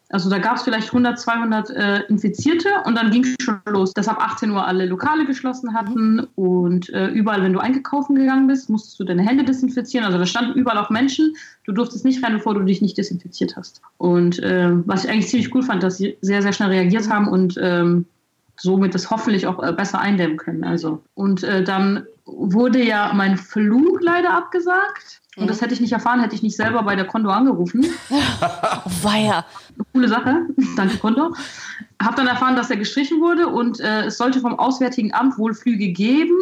Also 0.09 0.31
da 0.31 0.39
gab 0.39 0.57
es 0.57 0.63
vielleicht 0.63 0.89
100, 0.89 1.19
200 1.19 1.71
äh, 1.71 2.01
Infizierte 2.09 2.69
und 2.85 2.97
dann 2.97 3.11
ging 3.11 3.25
es 3.25 3.35
schon 3.41 3.59
los, 3.67 3.93
dass 3.93 4.07
ab 4.07 4.19
18 4.21 4.51
Uhr 4.51 4.65
alle 4.65 4.87
Lokale 4.87 5.27
geschlossen 5.27 5.75
hatten 5.75 6.21
und 6.37 6.91
äh, 6.91 7.09
überall, 7.09 7.43
wenn 7.43 7.53
du 7.53 7.59
einkaufen 7.59 8.15
gegangen 8.15 8.47
bist, 8.47 8.71
musstest 8.71 9.01
du 9.01 9.05
deine 9.05 9.23
Hände 9.23 9.45
desinfizieren. 9.45 10.07
Also 10.07 10.19
da 10.19 10.27
standen 10.27 10.59
überall 10.59 10.79
auch 10.79 10.91
Menschen. 10.91 11.35
Du 11.65 11.73
durftest 11.73 12.05
nicht 12.05 12.23
rein, 12.23 12.35
bevor 12.35 12.55
du 12.55 12.61
dich 12.61 12.81
nicht 12.81 12.97
desinfiziert 12.97 13.57
hast. 13.57 13.83
Und 13.99 14.39
äh, 14.39 14.71
was 14.87 15.05
ich 15.05 15.11
eigentlich 15.11 15.29
ziemlich 15.29 15.53
cool 15.55 15.63
fand, 15.63 15.83
dass 15.83 15.99
sie 15.99 16.17
sehr, 16.21 16.41
sehr 16.41 16.53
schnell 16.53 16.69
reagiert 16.69 17.11
haben 17.11 17.27
und 17.27 17.59
ähm, 17.61 18.07
somit 18.57 18.95
das 18.95 19.11
hoffentlich 19.11 19.47
auch 19.47 19.63
äh, 19.63 19.73
besser 19.73 19.99
eindämmen 19.99 20.37
können. 20.37 20.63
Also 20.63 21.03
und 21.15 21.43
äh, 21.43 21.65
dann 21.65 22.07
wurde 22.27 22.83
ja 22.83 23.13
mein 23.15 23.37
Flug 23.37 24.01
leider 24.01 24.35
abgesagt. 24.35 25.21
Und 25.37 25.51
das 25.51 25.61
hätte 25.61 25.75
ich 25.75 25.81
nicht 25.81 25.93
erfahren, 25.93 26.21
hätte 26.21 26.35
ich 26.35 26.43
nicht 26.43 26.57
selber 26.57 26.83
bei 26.83 26.97
der 26.97 27.05
Kondo 27.05 27.31
angerufen. 27.31 27.85
War 29.03 29.19
ja. 29.19 29.45
Coole 29.93 30.09
Sache. 30.09 30.47
Danke, 30.77 30.97
Kondo. 30.97 31.35
Hab 32.03 32.17
dann 32.17 32.27
erfahren, 32.27 32.57
dass 32.57 32.71
er 32.71 32.79
gestrichen 32.79 33.21
wurde 33.21 33.47
und 33.49 33.79
äh, 33.81 34.07
es 34.07 34.17
sollte 34.17 34.41
vom 34.41 34.59
Auswärtigen 34.59 35.13
Amt 35.13 35.37
wohl 35.39 35.53
Flüge 35.53 35.89
geben. 35.89 36.37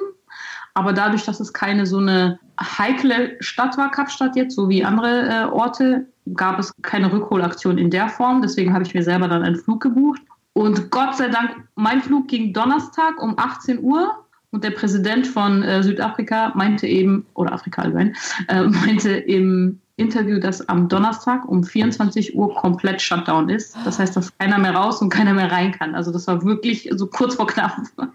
Aber 0.74 0.92
dadurch, 0.92 1.24
dass 1.24 1.40
es 1.40 1.52
keine 1.52 1.86
so 1.86 1.98
eine 1.98 2.38
heikle 2.60 3.36
Stadt 3.40 3.76
war, 3.76 3.90
Kapstadt 3.90 4.36
jetzt, 4.36 4.54
so 4.54 4.68
wie 4.68 4.84
andere 4.84 5.28
äh, 5.28 5.44
Orte, 5.46 6.06
gab 6.34 6.58
es 6.58 6.72
keine 6.82 7.12
Rückholaktion 7.12 7.78
in 7.78 7.90
der 7.90 8.08
Form. 8.08 8.42
Deswegen 8.42 8.72
habe 8.72 8.84
ich 8.84 8.94
mir 8.94 9.02
selber 9.02 9.28
dann 9.28 9.42
einen 9.42 9.56
Flug 9.56 9.82
gebucht. 9.82 10.22
Und 10.52 10.90
Gott 10.92 11.16
sei 11.16 11.28
Dank, 11.28 11.50
mein 11.74 12.00
Flug 12.00 12.28
ging 12.28 12.52
Donnerstag 12.52 13.20
um 13.20 13.34
18 13.36 13.82
Uhr 13.82 14.23
und 14.54 14.62
der 14.62 14.70
Präsident 14.70 15.26
von 15.26 15.62
äh, 15.64 15.82
Südafrika 15.82 16.52
meinte 16.54 16.86
eben, 16.86 17.26
oder 17.34 17.52
Afrika 17.52 17.82
allgemein, 17.82 18.14
äh, 18.48 18.62
meinte 18.62 19.10
im 19.10 19.80
Interview, 19.96 20.38
dass 20.38 20.68
am 20.68 20.88
Donnerstag 20.88 21.46
um 21.48 21.64
24 21.64 22.36
Uhr 22.36 22.54
komplett 22.54 23.02
Shutdown 23.02 23.48
ist. 23.48 23.76
Das 23.84 23.98
heißt, 23.98 24.16
dass 24.16 24.36
keiner 24.38 24.58
mehr 24.58 24.74
raus 24.74 25.02
und 25.02 25.08
keiner 25.08 25.34
mehr 25.34 25.50
rein 25.50 25.72
kann. 25.72 25.94
Also 25.94 26.12
das 26.12 26.26
war 26.26 26.44
wirklich 26.44 26.88
so 26.92 27.06
kurz 27.06 27.34
vor 27.34 27.46
knapp. 27.46 27.76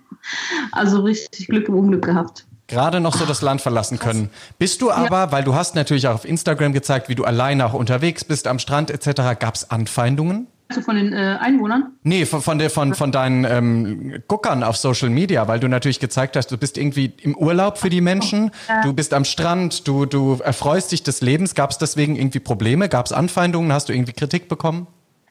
Also 0.74 1.04
richtig 1.04 1.48
Glück 1.48 1.70
im 1.70 1.76
Unglück 1.76 2.04
gehabt 2.04 2.46
gerade 2.68 3.00
noch 3.00 3.16
so 3.16 3.26
das 3.26 3.42
Land 3.42 3.62
verlassen 3.62 3.98
können. 3.98 4.30
Bist 4.60 4.82
du 4.84 4.92
aber, 4.92 5.18
ja. 5.18 5.32
weil 5.32 5.44
du 5.44 5.56
hast 5.56 5.74
natürlich 5.74 6.08
auch 6.08 6.14
auf 6.14 6.26
Instagram 6.26 6.72
gezeigt, 6.72 7.10
wie 7.10 7.16
du 7.16 7.24
alleine 7.24 7.66
auch 7.66 7.74
unterwegs 7.74 8.24
bist 8.24 8.46
am 8.46 8.60
Strand 8.60 8.92
etc., 8.92 9.40
gab 9.40 9.56
es 9.56 9.72
Anfeindungen? 9.72 10.46
Also 10.70 10.82
von 10.84 10.96
den 10.96 11.14
äh, 11.14 11.38
Einwohnern? 11.40 11.94
Nee, 12.04 12.28
von, 12.28 12.42
von, 12.42 12.60
der, 12.60 12.70
von, 12.70 12.94
von 12.94 13.12
deinen 13.12 13.44
ähm, 13.44 14.22
Guckern 14.28 14.64
auf 14.64 14.78
Social 14.78 15.10
Media, 15.10 15.48
weil 15.48 15.60
du 15.60 15.68
natürlich 15.68 16.00
gezeigt 16.00 16.36
hast, 16.36 16.52
du 16.52 16.60
bist 16.60 16.78
irgendwie 16.78 17.12
im 17.24 17.36
Urlaub 17.36 17.80
für 17.80 17.90
die 17.90 18.02
Menschen, 18.02 18.52
ja. 18.68 18.84
du 18.84 18.94
bist 18.94 19.16
am 19.16 19.26
Strand, 19.26 19.88
du, 19.88 20.06
du 20.06 20.40
erfreust 20.44 20.92
dich 20.92 21.02
des 21.02 21.22
Lebens. 21.22 21.56
Gab 21.56 21.72
es 21.72 21.80
deswegen 21.80 22.16
irgendwie 22.16 22.40
Probleme? 22.40 22.88
Gab 22.88 23.08
es 23.08 23.12
Anfeindungen? 23.12 23.74
Hast 23.74 23.90
du 23.90 23.94
irgendwie 23.94 24.14
Kritik 24.14 24.48
bekommen? 24.48 24.86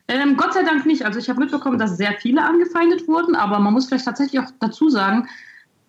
Ähm, 0.09 0.37
Gott 0.37 0.55
sei 0.55 0.65
Dank 0.65 0.87
nicht. 0.87 1.05
Also 1.05 1.21
ich 1.21 1.29
habe 1.29 1.39
mitbekommen, 1.39 1.79
dass 1.79 1.97
sehr 1.97 2.15
viele 2.19 2.43
angefeindet 2.45 3.07
wurden, 3.07 3.37
aber 3.37 3.61
man 3.61 3.73
muss 3.73 3.87
vielleicht 3.87 4.07
tatsächlich 4.07 4.41
auch 4.41 4.51
dazu 4.59 4.91
sagen, 4.91 5.29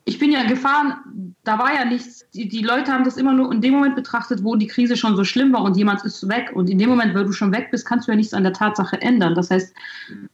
ich 0.06 0.18
bin 0.18 0.32
ja 0.32 0.44
gefahren, 0.44 1.36
da 1.44 1.60
war 1.60 1.74
ja 1.74 1.86
nichts. 1.86 2.26
Die, 2.34 2.48
die, 2.48 2.62
Leute 2.62 2.92
haben 2.92 3.04
das 3.04 3.18
immer 3.18 3.34
nur 3.34 3.52
in 3.52 3.62
dem 3.62 3.74
Moment 3.74 3.96
betrachtet, 3.96 4.44
wo 4.44 4.56
die 4.56 4.68
Krise 4.68 4.98
schon 4.98 5.16
so 5.16 5.24
schlimm 5.24 5.54
war 5.54 5.64
und 5.64 5.78
jemand 5.78 6.04
ist 6.04 6.28
weg. 6.28 6.52
Und 6.54 6.70
in 6.70 6.78
dem 6.78 6.90
Moment, 6.90 7.16
wo 7.16 7.24
du 7.24 7.32
schon 7.32 7.52
weg 7.52 7.70
bist, 7.72 7.86
kannst 7.86 8.08
du 8.08 8.12
ja 8.12 8.16
nichts 8.16 8.34
an 8.34 8.44
der 8.44 8.54
Tatsache 8.54 9.02
ändern. 9.02 9.36
Das 9.36 9.50
heißt, 9.50 9.74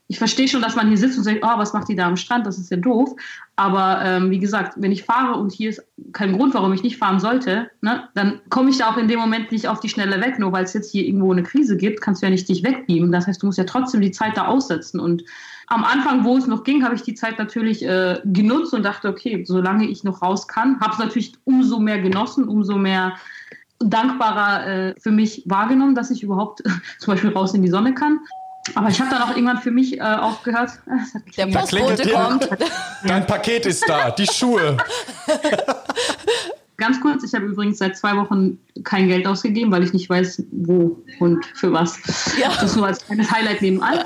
ich 0.08 0.18
verstehe 0.18 0.48
schon, 0.48 0.62
dass 0.62 0.76
man 0.76 0.88
hier 0.88 0.98
sitzt 0.98 1.18
und 1.18 1.24
sagt, 1.24 1.40
oh, 1.42 1.58
was 1.58 1.72
macht 1.72 1.88
die 1.88 1.96
da 1.96 2.06
am 2.06 2.16
Strand? 2.16 2.46
Das 2.46 2.58
ist 2.58 2.70
ja 2.70 2.76
doof. 2.76 3.14
Aber 3.58 4.02
ähm, 4.04 4.30
wie 4.30 4.38
gesagt, 4.38 4.74
wenn 4.76 4.92
ich 4.92 5.04
fahre 5.04 5.38
und 5.40 5.50
hier 5.50 5.70
ist 5.70 5.82
kein 6.12 6.36
Grund, 6.36 6.52
warum 6.52 6.74
ich 6.74 6.82
nicht 6.82 6.98
fahren 6.98 7.20
sollte, 7.20 7.70
ne, 7.80 8.06
dann 8.14 8.40
komme 8.50 8.68
ich 8.68 8.76
da 8.76 8.90
auch 8.90 8.98
in 8.98 9.08
dem 9.08 9.18
Moment 9.18 9.50
nicht 9.50 9.66
auf 9.66 9.80
die 9.80 9.88
Schnelle 9.88 10.20
weg. 10.20 10.38
Nur 10.38 10.52
weil 10.52 10.64
es 10.64 10.74
jetzt 10.74 10.92
hier 10.92 11.06
irgendwo 11.06 11.32
eine 11.32 11.42
Krise 11.42 11.78
gibt, 11.78 12.02
kannst 12.02 12.20
du 12.20 12.26
ja 12.26 12.30
nicht 12.30 12.46
dich 12.50 12.62
wegbeamen. 12.62 13.10
Das 13.10 13.26
heißt, 13.26 13.42
du 13.42 13.46
musst 13.46 13.56
ja 13.56 13.64
trotzdem 13.64 14.02
die 14.02 14.10
Zeit 14.10 14.36
da 14.36 14.46
aussetzen. 14.46 15.00
Und 15.00 15.24
am 15.68 15.84
Anfang, 15.84 16.24
wo 16.24 16.36
es 16.36 16.46
noch 16.46 16.64
ging, 16.64 16.84
habe 16.84 16.96
ich 16.96 17.02
die 17.02 17.14
Zeit 17.14 17.38
natürlich 17.38 17.82
äh, 17.82 18.20
genutzt 18.24 18.74
und 18.74 18.82
dachte, 18.82 19.08
okay, 19.08 19.42
solange 19.46 19.86
ich 19.86 20.04
noch 20.04 20.20
raus 20.20 20.46
kann, 20.46 20.78
habe 20.80 20.92
es 20.92 20.98
natürlich 20.98 21.32
umso 21.44 21.80
mehr 21.80 22.00
genossen, 22.00 22.46
umso 22.46 22.76
mehr 22.76 23.14
dankbarer 23.78 24.66
äh, 24.66 24.94
für 25.00 25.10
mich 25.10 25.44
wahrgenommen, 25.46 25.94
dass 25.94 26.10
ich 26.10 26.22
überhaupt 26.22 26.62
zum 26.98 27.14
Beispiel 27.14 27.30
raus 27.30 27.54
in 27.54 27.62
die 27.62 27.70
Sonne 27.70 27.94
kann. 27.94 28.20
Aber 28.74 28.88
ich 28.88 29.00
habe 29.00 29.10
dann 29.10 29.22
auch 29.22 29.30
irgendwann 29.30 29.58
für 29.58 29.70
mich 29.70 29.98
äh, 29.98 30.02
auch 30.02 30.42
gehört, 30.42 30.70
der 31.36 31.46
Postbote 31.46 32.10
kommt. 32.10 32.48
Dein 33.04 33.26
Paket 33.26 33.66
ist 33.66 33.88
da, 33.88 34.10
die 34.10 34.26
Schuhe. 34.26 34.76
Ganz 36.78 37.00
kurz, 37.00 37.24
ich 37.24 37.34
habe 37.34 37.46
übrigens 37.46 37.78
seit 37.78 37.96
zwei 37.96 38.14
Wochen 38.16 38.58
kein 38.84 39.08
Geld 39.08 39.26
ausgegeben, 39.26 39.72
weil 39.72 39.82
ich 39.82 39.94
nicht 39.94 40.10
weiß, 40.10 40.44
wo 40.50 41.02
und 41.20 41.46
für 41.54 41.72
was. 41.72 42.36
Ja. 42.38 42.50
Das 42.60 42.76
nur 42.76 42.86
als 42.86 43.04
kleines 43.04 43.30
Highlight 43.30 43.62
nebenan. 43.62 44.00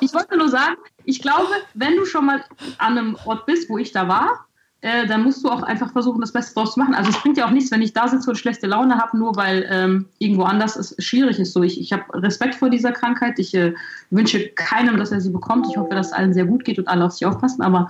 Ich 0.00 0.12
wollte 0.12 0.36
nur 0.36 0.50
sagen, 0.50 0.76
ich 1.04 1.22
glaube, 1.22 1.48
wenn 1.72 1.96
du 1.96 2.04
schon 2.04 2.26
mal 2.26 2.44
an 2.76 2.98
einem 2.98 3.16
Ort 3.24 3.46
bist, 3.46 3.70
wo 3.70 3.78
ich 3.78 3.92
da 3.92 4.06
war, 4.06 4.46
äh, 4.82 5.06
dann 5.06 5.24
musst 5.24 5.44
du 5.44 5.48
auch 5.50 5.62
einfach 5.62 5.92
versuchen, 5.92 6.20
das 6.20 6.32
Beste 6.32 6.54
draus 6.54 6.72
zu 6.72 6.80
machen. 6.80 6.94
Also 6.94 7.10
es 7.10 7.18
bringt 7.18 7.36
ja 7.36 7.46
auch 7.46 7.50
nichts, 7.50 7.70
wenn 7.70 7.82
ich 7.82 7.92
da 7.92 8.08
sitze 8.08 8.30
und 8.30 8.36
schlechte 8.36 8.66
Laune 8.66 8.96
habe, 8.96 9.16
nur 9.18 9.36
weil 9.36 9.66
ähm, 9.70 10.06
irgendwo 10.18 10.44
anders 10.44 10.76
es 10.76 10.94
schwierig 10.98 11.38
ist. 11.38 11.52
So, 11.52 11.62
ich, 11.62 11.78
ich 11.78 11.92
habe 11.92 12.04
Respekt 12.14 12.54
vor 12.54 12.70
dieser 12.70 12.92
Krankheit. 12.92 13.38
Ich 13.38 13.54
äh, 13.54 13.74
wünsche 14.10 14.48
keinem, 14.48 14.96
dass 14.96 15.12
er 15.12 15.20
sie 15.20 15.30
bekommt. 15.30 15.66
Ich 15.68 15.76
hoffe, 15.76 15.94
dass 15.94 16.08
es 16.08 16.12
allen 16.12 16.32
sehr 16.32 16.46
gut 16.46 16.64
geht 16.64 16.78
und 16.78 16.88
alle 16.88 17.04
auf 17.04 17.12
sich 17.12 17.26
aufpassen. 17.26 17.60
Aber 17.60 17.88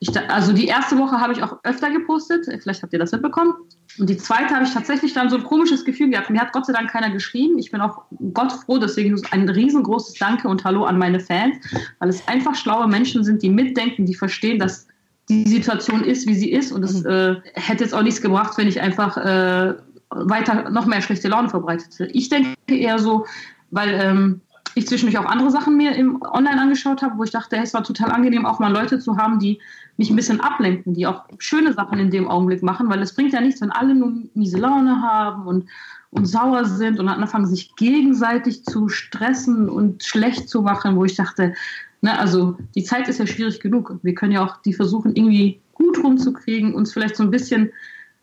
ich, 0.00 0.10
also 0.30 0.52
die 0.52 0.66
erste 0.66 0.98
Woche 0.98 1.20
habe 1.20 1.32
ich 1.32 1.42
auch 1.42 1.58
öfter 1.62 1.90
gepostet. 1.90 2.46
Vielleicht 2.62 2.82
habt 2.82 2.92
ihr 2.92 2.98
das 2.98 3.12
mitbekommen. 3.12 3.54
Und 3.98 4.10
die 4.10 4.16
zweite 4.16 4.54
habe 4.54 4.64
ich 4.64 4.72
tatsächlich 4.72 5.12
dann 5.12 5.30
so 5.30 5.36
ein 5.36 5.44
komisches 5.44 5.84
Gefühl 5.84 6.10
gehabt. 6.10 6.30
Mir 6.30 6.40
hat 6.40 6.52
Gott 6.52 6.66
sei 6.66 6.72
Dank 6.72 6.90
keiner 6.90 7.10
geschrieben. 7.10 7.58
Ich 7.58 7.70
bin 7.70 7.80
auch 7.80 8.02
Gott 8.34 8.52
froh, 8.52 8.78
deswegen 8.78 9.20
ein 9.30 9.48
riesengroßes 9.48 10.14
Danke 10.18 10.48
und 10.48 10.64
Hallo 10.64 10.84
an 10.84 10.98
meine 10.98 11.20
Fans, 11.20 11.56
weil 12.00 12.08
es 12.08 12.26
einfach 12.26 12.56
schlaue 12.56 12.88
Menschen 12.88 13.22
sind, 13.22 13.42
die 13.42 13.50
mitdenken, 13.50 14.04
die 14.04 14.14
verstehen, 14.14 14.58
dass 14.58 14.88
die 15.28 15.48
Situation 15.48 16.02
ist, 16.02 16.26
wie 16.26 16.34
sie 16.34 16.50
ist. 16.50 16.72
Und 16.72 16.82
es 16.82 17.02
mhm. 17.02 17.10
äh, 17.10 17.36
hätte 17.54 17.84
jetzt 17.84 17.94
auch 17.94 18.02
nichts 18.02 18.20
gebracht, 18.20 18.56
wenn 18.56 18.68
ich 18.68 18.80
einfach 18.80 19.16
äh, 19.16 19.74
weiter 20.10 20.70
noch 20.70 20.86
mehr 20.86 21.02
schlechte 21.02 21.28
Laune 21.28 21.48
verbreitete. 21.48 22.06
Ich 22.06 22.28
denke 22.28 22.56
eher 22.66 22.98
so, 22.98 23.26
weil 23.70 23.90
ähm, 23.90 24.40
ich 24.74 24.86
zwischendurch 24.86 25.18
auch 25.18 25.30
andere 25.30 25.50
Sachen 25.50 25.76
mir 25.76 25.94
im 25.94 26.22
Online 26.22 26.60
angeschaut 26.60 27.02
habe, 27.02 27.18
wo 27.18 27.24
ich 27.24 27.30
dachte, 27.30 27.56
hey, 27.56 27.64
es 27.64 27.74
war 27.74 27.84
total 27.84 28.10
angenehm, 28.10 28.46
auch 28.46 28.58
mal 28.58 28.72
Leute 28.72 28.98
zu 28.98 29.16
haben, 29.16 29.38
die 29.38 29.60
mich 29.96 30.10
ein 30.10 30.16
bisschen 30.16 30.40
ablenken, 30.40 30.94
die 30.94 31.06
auch 31.06 31.24
schöne 31.38 31.72
Sachen 31.72 31.98
in 31.98 32.10
dem 32.10 32.28
Augenblick 32.28 32.62
machen, 32.62 32.88
weil 32.88 33.02
es 33.02 33.14
bringt 33.14 33.32
ja 33.32 33.40
nichts, 33.40 33.60
wenn 33.60 33.72
alle 33.72 33.94
nur 33.94 34.12
miese 34.34 34.58
Laune 34.58 35.02
haben 35.02 35.46
und, 35.46 35.68
und 36.10 36.26
sauer 36.26 36.64
sind 36.64 37.00
und 37.00 37.08
anfangen, 37.08 37.46
sich 37.46 37.74
gegenseitig 37.76 38.64
zu 38.64 38.88
stressen 38.88 39.68
und 39.68 40.04
schlecht 40.04 40.48
zu 40.48 40.62
machen, 40.62 40.96
wo 40.96 41.04
ich 41.04 41.16
dachte, 41.16 41.54
Ne, 42.00 42.18
also 42.18 42.56
die 42.74 42.84
Zeit 42.84 43.08
ist 43.08 43.18
ja 43.18 43.26
schwierig 43.26 43.60
genug. 43.60 43.98
Wir 44.02 44.14
können 44.14 44.32
ja 44.32 44.44
auch 44.44 44.62
die 44.62 44.72
versuchen, 44.72 45.16
irgendwie 45.16 45.60
gut 45.74 46.02
rumzukriegen, 46.02 46.74
uns 46.74 46.92
vielleicht 46.92 47.16
so 47.16 47.24
ein 47.24 47.30
bisschen, 47.30 47.72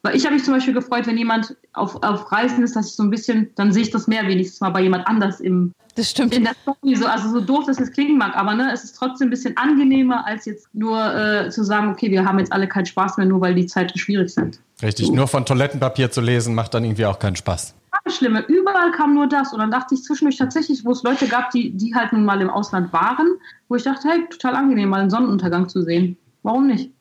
weil 0.01 0.15
ich 0.15 0.25
habe 0.25 0.35
mich 0.35 0.43
zum 0.43 0.53
Beispiel 0.53 0.73
gefreut, 0.73 1.07
wenn 1.07 1.17
jemand 1.17 1.55
auf, 1.73 2.01
auf 2.03 2.31
Reisen 2.31 2.63
ist, 2.63 2.75
dass 2.75 2.89
ich 2.89 2.95
so 2.95 3.03
ein 3.03 3.09
bisschen, 3.09 3.49
dann 3.55 3.73
sehe 3.73 3.83
ich 3.83 3.91
das 3.91 4.07
mehr 4.07 4.27
wenigstens 4.27 4.61
mal 4.61 4.69
bei 4.69 4.81
jemand 4.81 5.07
anders 5.07 5.39
im 5.41 5.73
das 5.95 6.11
stimmt. 6.11 6.33
in 6.33 6.43
der 6.43 6.53
Story. 6.61 6.95
So, 6.95 7.05
also 7.05 7.29
so 7.29 7.41
doof, 7.41 7.65
dass 7.65 7.79
es 7.79 7.91
klingen 7.91 8.17
mag, 8.17 8.35
aber 8.35 8.53
ne, 8.53 8.69
es 8.73 8.83
ist 8.83 8.97
trotzdem 8.97 9.27
ein 9.27 9.31
bisschen 9.31 9.55
angenehmer, 9.57 10.25
als 10.27 10.45
jetzt 10.45 10.67
nur 10.73 11.15
äh, 11.15 11.49
zu 11.49 11.63
sagen, 11.63 11.89
okay, 11.89 12.11
wir 12.11 12.25
haben 12.25 12.37
jetzt 12.39 12.51
alle 12.51 12.67
keinen 12.67 12.85
Spaß 12.85 13.17
mehr, 13.17 13.25
nur 13.25 13.41
weil 13.41 13.55
die 13.55 13.65
Zeiten 13.65 13.97
schwierig 13.97 14.29
sind. 14.29 14.59
Richtig, 14.81 15.07
so. 15.07 15.15
nur 15.15 15.27
von 15.27 15.45
Toilettenpapier 15.45 16.11
zu 16.11 16.19
lesen, 16.21 16.53
macht 16.53 16.73
dann 16.73 16.83
irgendwie 16.83 17.05
auch 17.05 17.17
keinen 17.17 17.37
Spaß. 17.37 17.73
Schlimme. 18.07 18.41
Überall 18.47 18.91
kam 18.91 19.13
nur 19.15 19.27
das. 19.27 19.53
Und 19.53 19.59
dann 19.59 19.71
dachte 19.71 19.95
ich 19.95 20.03
zwischendurch 20.03 20.37
tatsächlich, 20.37 20.85
wo 20.85 20.91
es 20.91 21.03
Leute 21.03 21.27
gab, 21.27 21.51
die, 21.51 21.71
die 21.71 21.95
halt 21.95 22.13
nun 22.13 22.25
mal 22.25 22.41
im 22.41 22.49
Ausland 22.49 22.93
waren, 22.93 23.27
wo 23.67 23.75
ich 23.75 23.83
dachte, 23.83 24.07
hey, 24.07 24.25
total 24.29 24.55
angenehm, 24.55 24.89
mal 24.89 25.01
einen 25.01 25.09
Sonnenuntergang 25.09 25.69
zu 25.69 25.81
sehen. 25.81 26.17
Warum 26.43 26.67
nicht? 26.67 26.91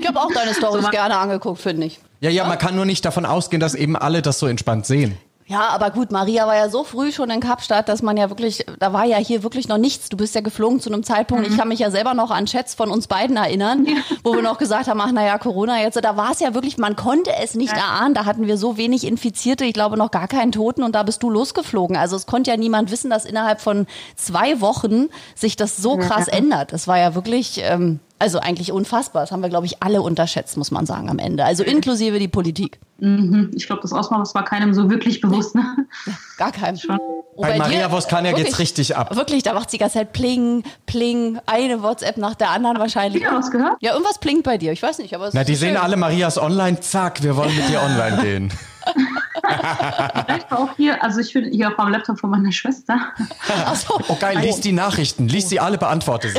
Ich 0.00 0.08
habe 0.08 0.20
auch 0.20 0.32
deine 0.32 0.54
Stories 0.54 0.84
so, 0.84 0.90
gerne 0.90 1.16
angeguckt, 1.16 1.60
finde 1.60 1.86
ich. 1.86 2.00
Ja, 2.20 2.30
ja, 2.30 2.46
man 2.46 2.58
kann 2.58 2.74
nur 2.74 2.84
nicht 2.84 3.04
davon 3.04 3.24
ausgehen, 3.24 3.60
dass 3.60 3.74
eben 3.74 3.96
alle 3.96 4.22
das 4.22 4.38
so 4.38 4.46
entspannt 4.46 4.86
sehen. 4.86 5.16
Ja, 5.52 5.68
aber 5.68 5.90
gut, 5.90 6.10
Maria 6.12 6.46
war 6.46 6.56
ja 6.56 6.70
so 6.70 6.82
früh 6.82 7.12
schon 7.12 7.28
in 7.28 7.40
Kapstadt, 7.40 7.86
dass 7.90 8.00
man 8.00 8.16
ja 8.16 8.30
wirklich, 8.30 8.64
da 8.78 8.94
war 8.94 9.04
ja 9.04 9.18
hier 9.18 9.42
wirklich 9.42 9.68
noch 9.68 9.76
nichts. 9.76 10.08
Du 10.08 10.16
bist 10.16 10.34
ja 10.34 10.40
geflogen 10.40 10.80
zu 10.80 10.90
einem 10.90 11.02
Zeitpunkt, 11.02 11.44
mhm. 11.44 11.52
ich 11.52 11.58
kann 11.58 11.68
mich 11.68 11.78
ja 11.78 11.90
selber 11.90 12.14
noch 12.14 12.30
an 12.30 12.46
Chats 12.46 12.74
von 12.74 12.90
uns 12.90 13.06
beiden 13.06 13.36
erinnern, 13.36 13.84
ja. 13.84 13.96
wo 14.24 14.32
wir 14.32 14.40
noch 14.40 14.56
gesagt 14.56 14.88
haben, 14.88 14.98
ach 15.02 15.12
naja, 15.12 15.36
Corona 15.36 15.82
jetzt, 15.82 16.02
da 16.02 16.16
war 16.16 16.32
es 16.32 16.40
ja 16.40 16.54
wirklich, 16.54 16.78
man 16.78 16.96
konnte 16.96 17.32
es 17.42 17.54
nicht 17.54 17.76
ja. 17.76 17.82
erahnen, 17.82 18.14
da 18.14 18.24
hatten 18.24 18.46
wir 18.46 18.56
so 18.56 18.78
wenig 18.78 19.06
Infizierte, 19.06 19.66
ich 19.66 19.74
glaube 19.74 19.98
noch 19.98 20.10
gar 20.10 20.26
keinen 20.26 20.52
Toten 20.52 20.82
und 20.82 20.94
da 20.94 21.02
bist 21.02 21.22
du 21.22 21.28
losgeflogen. 21.28 21.98
Also 21.98 22.16
es 22.16 22.24
konnte 22.24 22.50
ja 22.50 22.56
niemand 22.56 22.90
wissen, 22.90 23.10
dass 23.10 23.26
innerhalb 23.26 23.60
von 23.60 23.86
zwei 24.16 24.62
Wochen 24.62 25.10
sich 25.34 25.56
das 25.56 25.76
so 25.76 25.98
krass 25.98 26.28
ja. 26.28 26.38
ändert. 26.38 26.72
Es 26.72 26.88
war 26.88 26.98
ja 26.98 27.14
wirklich, 27.14 27.60
ähm, 27.62 28.00
also 28.22 28.38
eigentlich 28.38 28.70
unfassbar. 28.70 29.24
Das 29.24 29.32
haben 29.32 29.42
wir, 29.42 29.48
glaube 29.48 29.66
ich, 29.66 29.82
alle 29.82 30.00
unterschätzt, 30.00 30.56
muss 30.56 30.70
man 30.70 30.86
sagen, 30.86 31.10
am 31.10 31.18
Ende. 31.18 31.44
Also 31.44 31.64
inklusive 31.64 32.20
die 32.20 32.28
Politik. 32.28 32.78
Mhm. 32.98 33.50
Ich 33.52 33.66
glaube, 33.66 33.82
das 33.82 33.92
Ausmaß 33.92 34.32
war 34.36 34.44
keinem 34.44 34.74
so 34.74 34.88
wirklich 34.88 35.20
bewusst. 35.20 35.56
Ne? 35.56 35.64
Ja, 36.06 36.12
gar 36.38 36.52
keinem. 36.52 36.76
Schon. 36.76 37.00
Bei 37.36 37.58
Maria 37.58 37.90
Voskania 37.90 38.30
ja 38.30 38.36
geht's 38.36 38.60
richtig 38.60 38.94
ab. 38.94 39.16
Wirklich, 39.16 39.42
da 39.42 39.54
macht 39.54 39.70
sie 39.70 39.76
die 39.76 39.80
ganze 39.80 39.98
Zeit 39.98 40.12
pling, 40.12 40.62
pling, 40.86 41.40
eine 41.46 41.82
WhatsApp 41.82 42.16
nach 42.16 42.36
der 42.36 42.50
anderen 42.50 42.78
wahrscheinlich. 42.78 43.24
Ja, 43.24 43.34
was 43.34 43.50
gehört? 43.50 43.74
Ja, 43.80 43.92
irgendwas 43.92 44.18
plingt 44.18 44.44
bei 44.44 44.56
dir. 44.56 44.70
Ich 44.70 44.82
weiß 44.82 44.98
nicht, 44.98 45.16
aber 45.16 45.30
Na, 45.32 45.42
die 45.42 45.56
sehen 45.56 45.76
alle 45.76 45.96
Marias 45.96 46.38
online. 46.38 46.78
Zack, 46.78 47.24
wir 47.24 47.36
wollen 47.36 47.56
mit 47.56 47.68
dir 47.68 47.82
online 47.82 48.22
gehen. 48.22 48.52
Vielleicht 50.24 50.52
auch 50.52 50.68
hier, 50.76 51.02
also 51.02 51.20
ich 51.20 51.32
bin 51.32 51.50
hier 51.52 51.68
auf 51.68 51.76
dem 51.76 51.88
Laptop 51.88 52.18
von 52.18 52.30
meiner 52.30 52.52
Schwester. 52.52 53.12
Ach 53.48 53.74
so. 53.74 53.98
Oh 54.08 54.16
geil, 54.18 54.38
lies 54.38 54.60
die 54.60 54.72
Nachrichten, 54.72 55.28
lies 55.28 55.48
sie 55.48 55.60
alle, 55.60 55.78
beantworte 55.78 56.28
sie. 56.28 56.38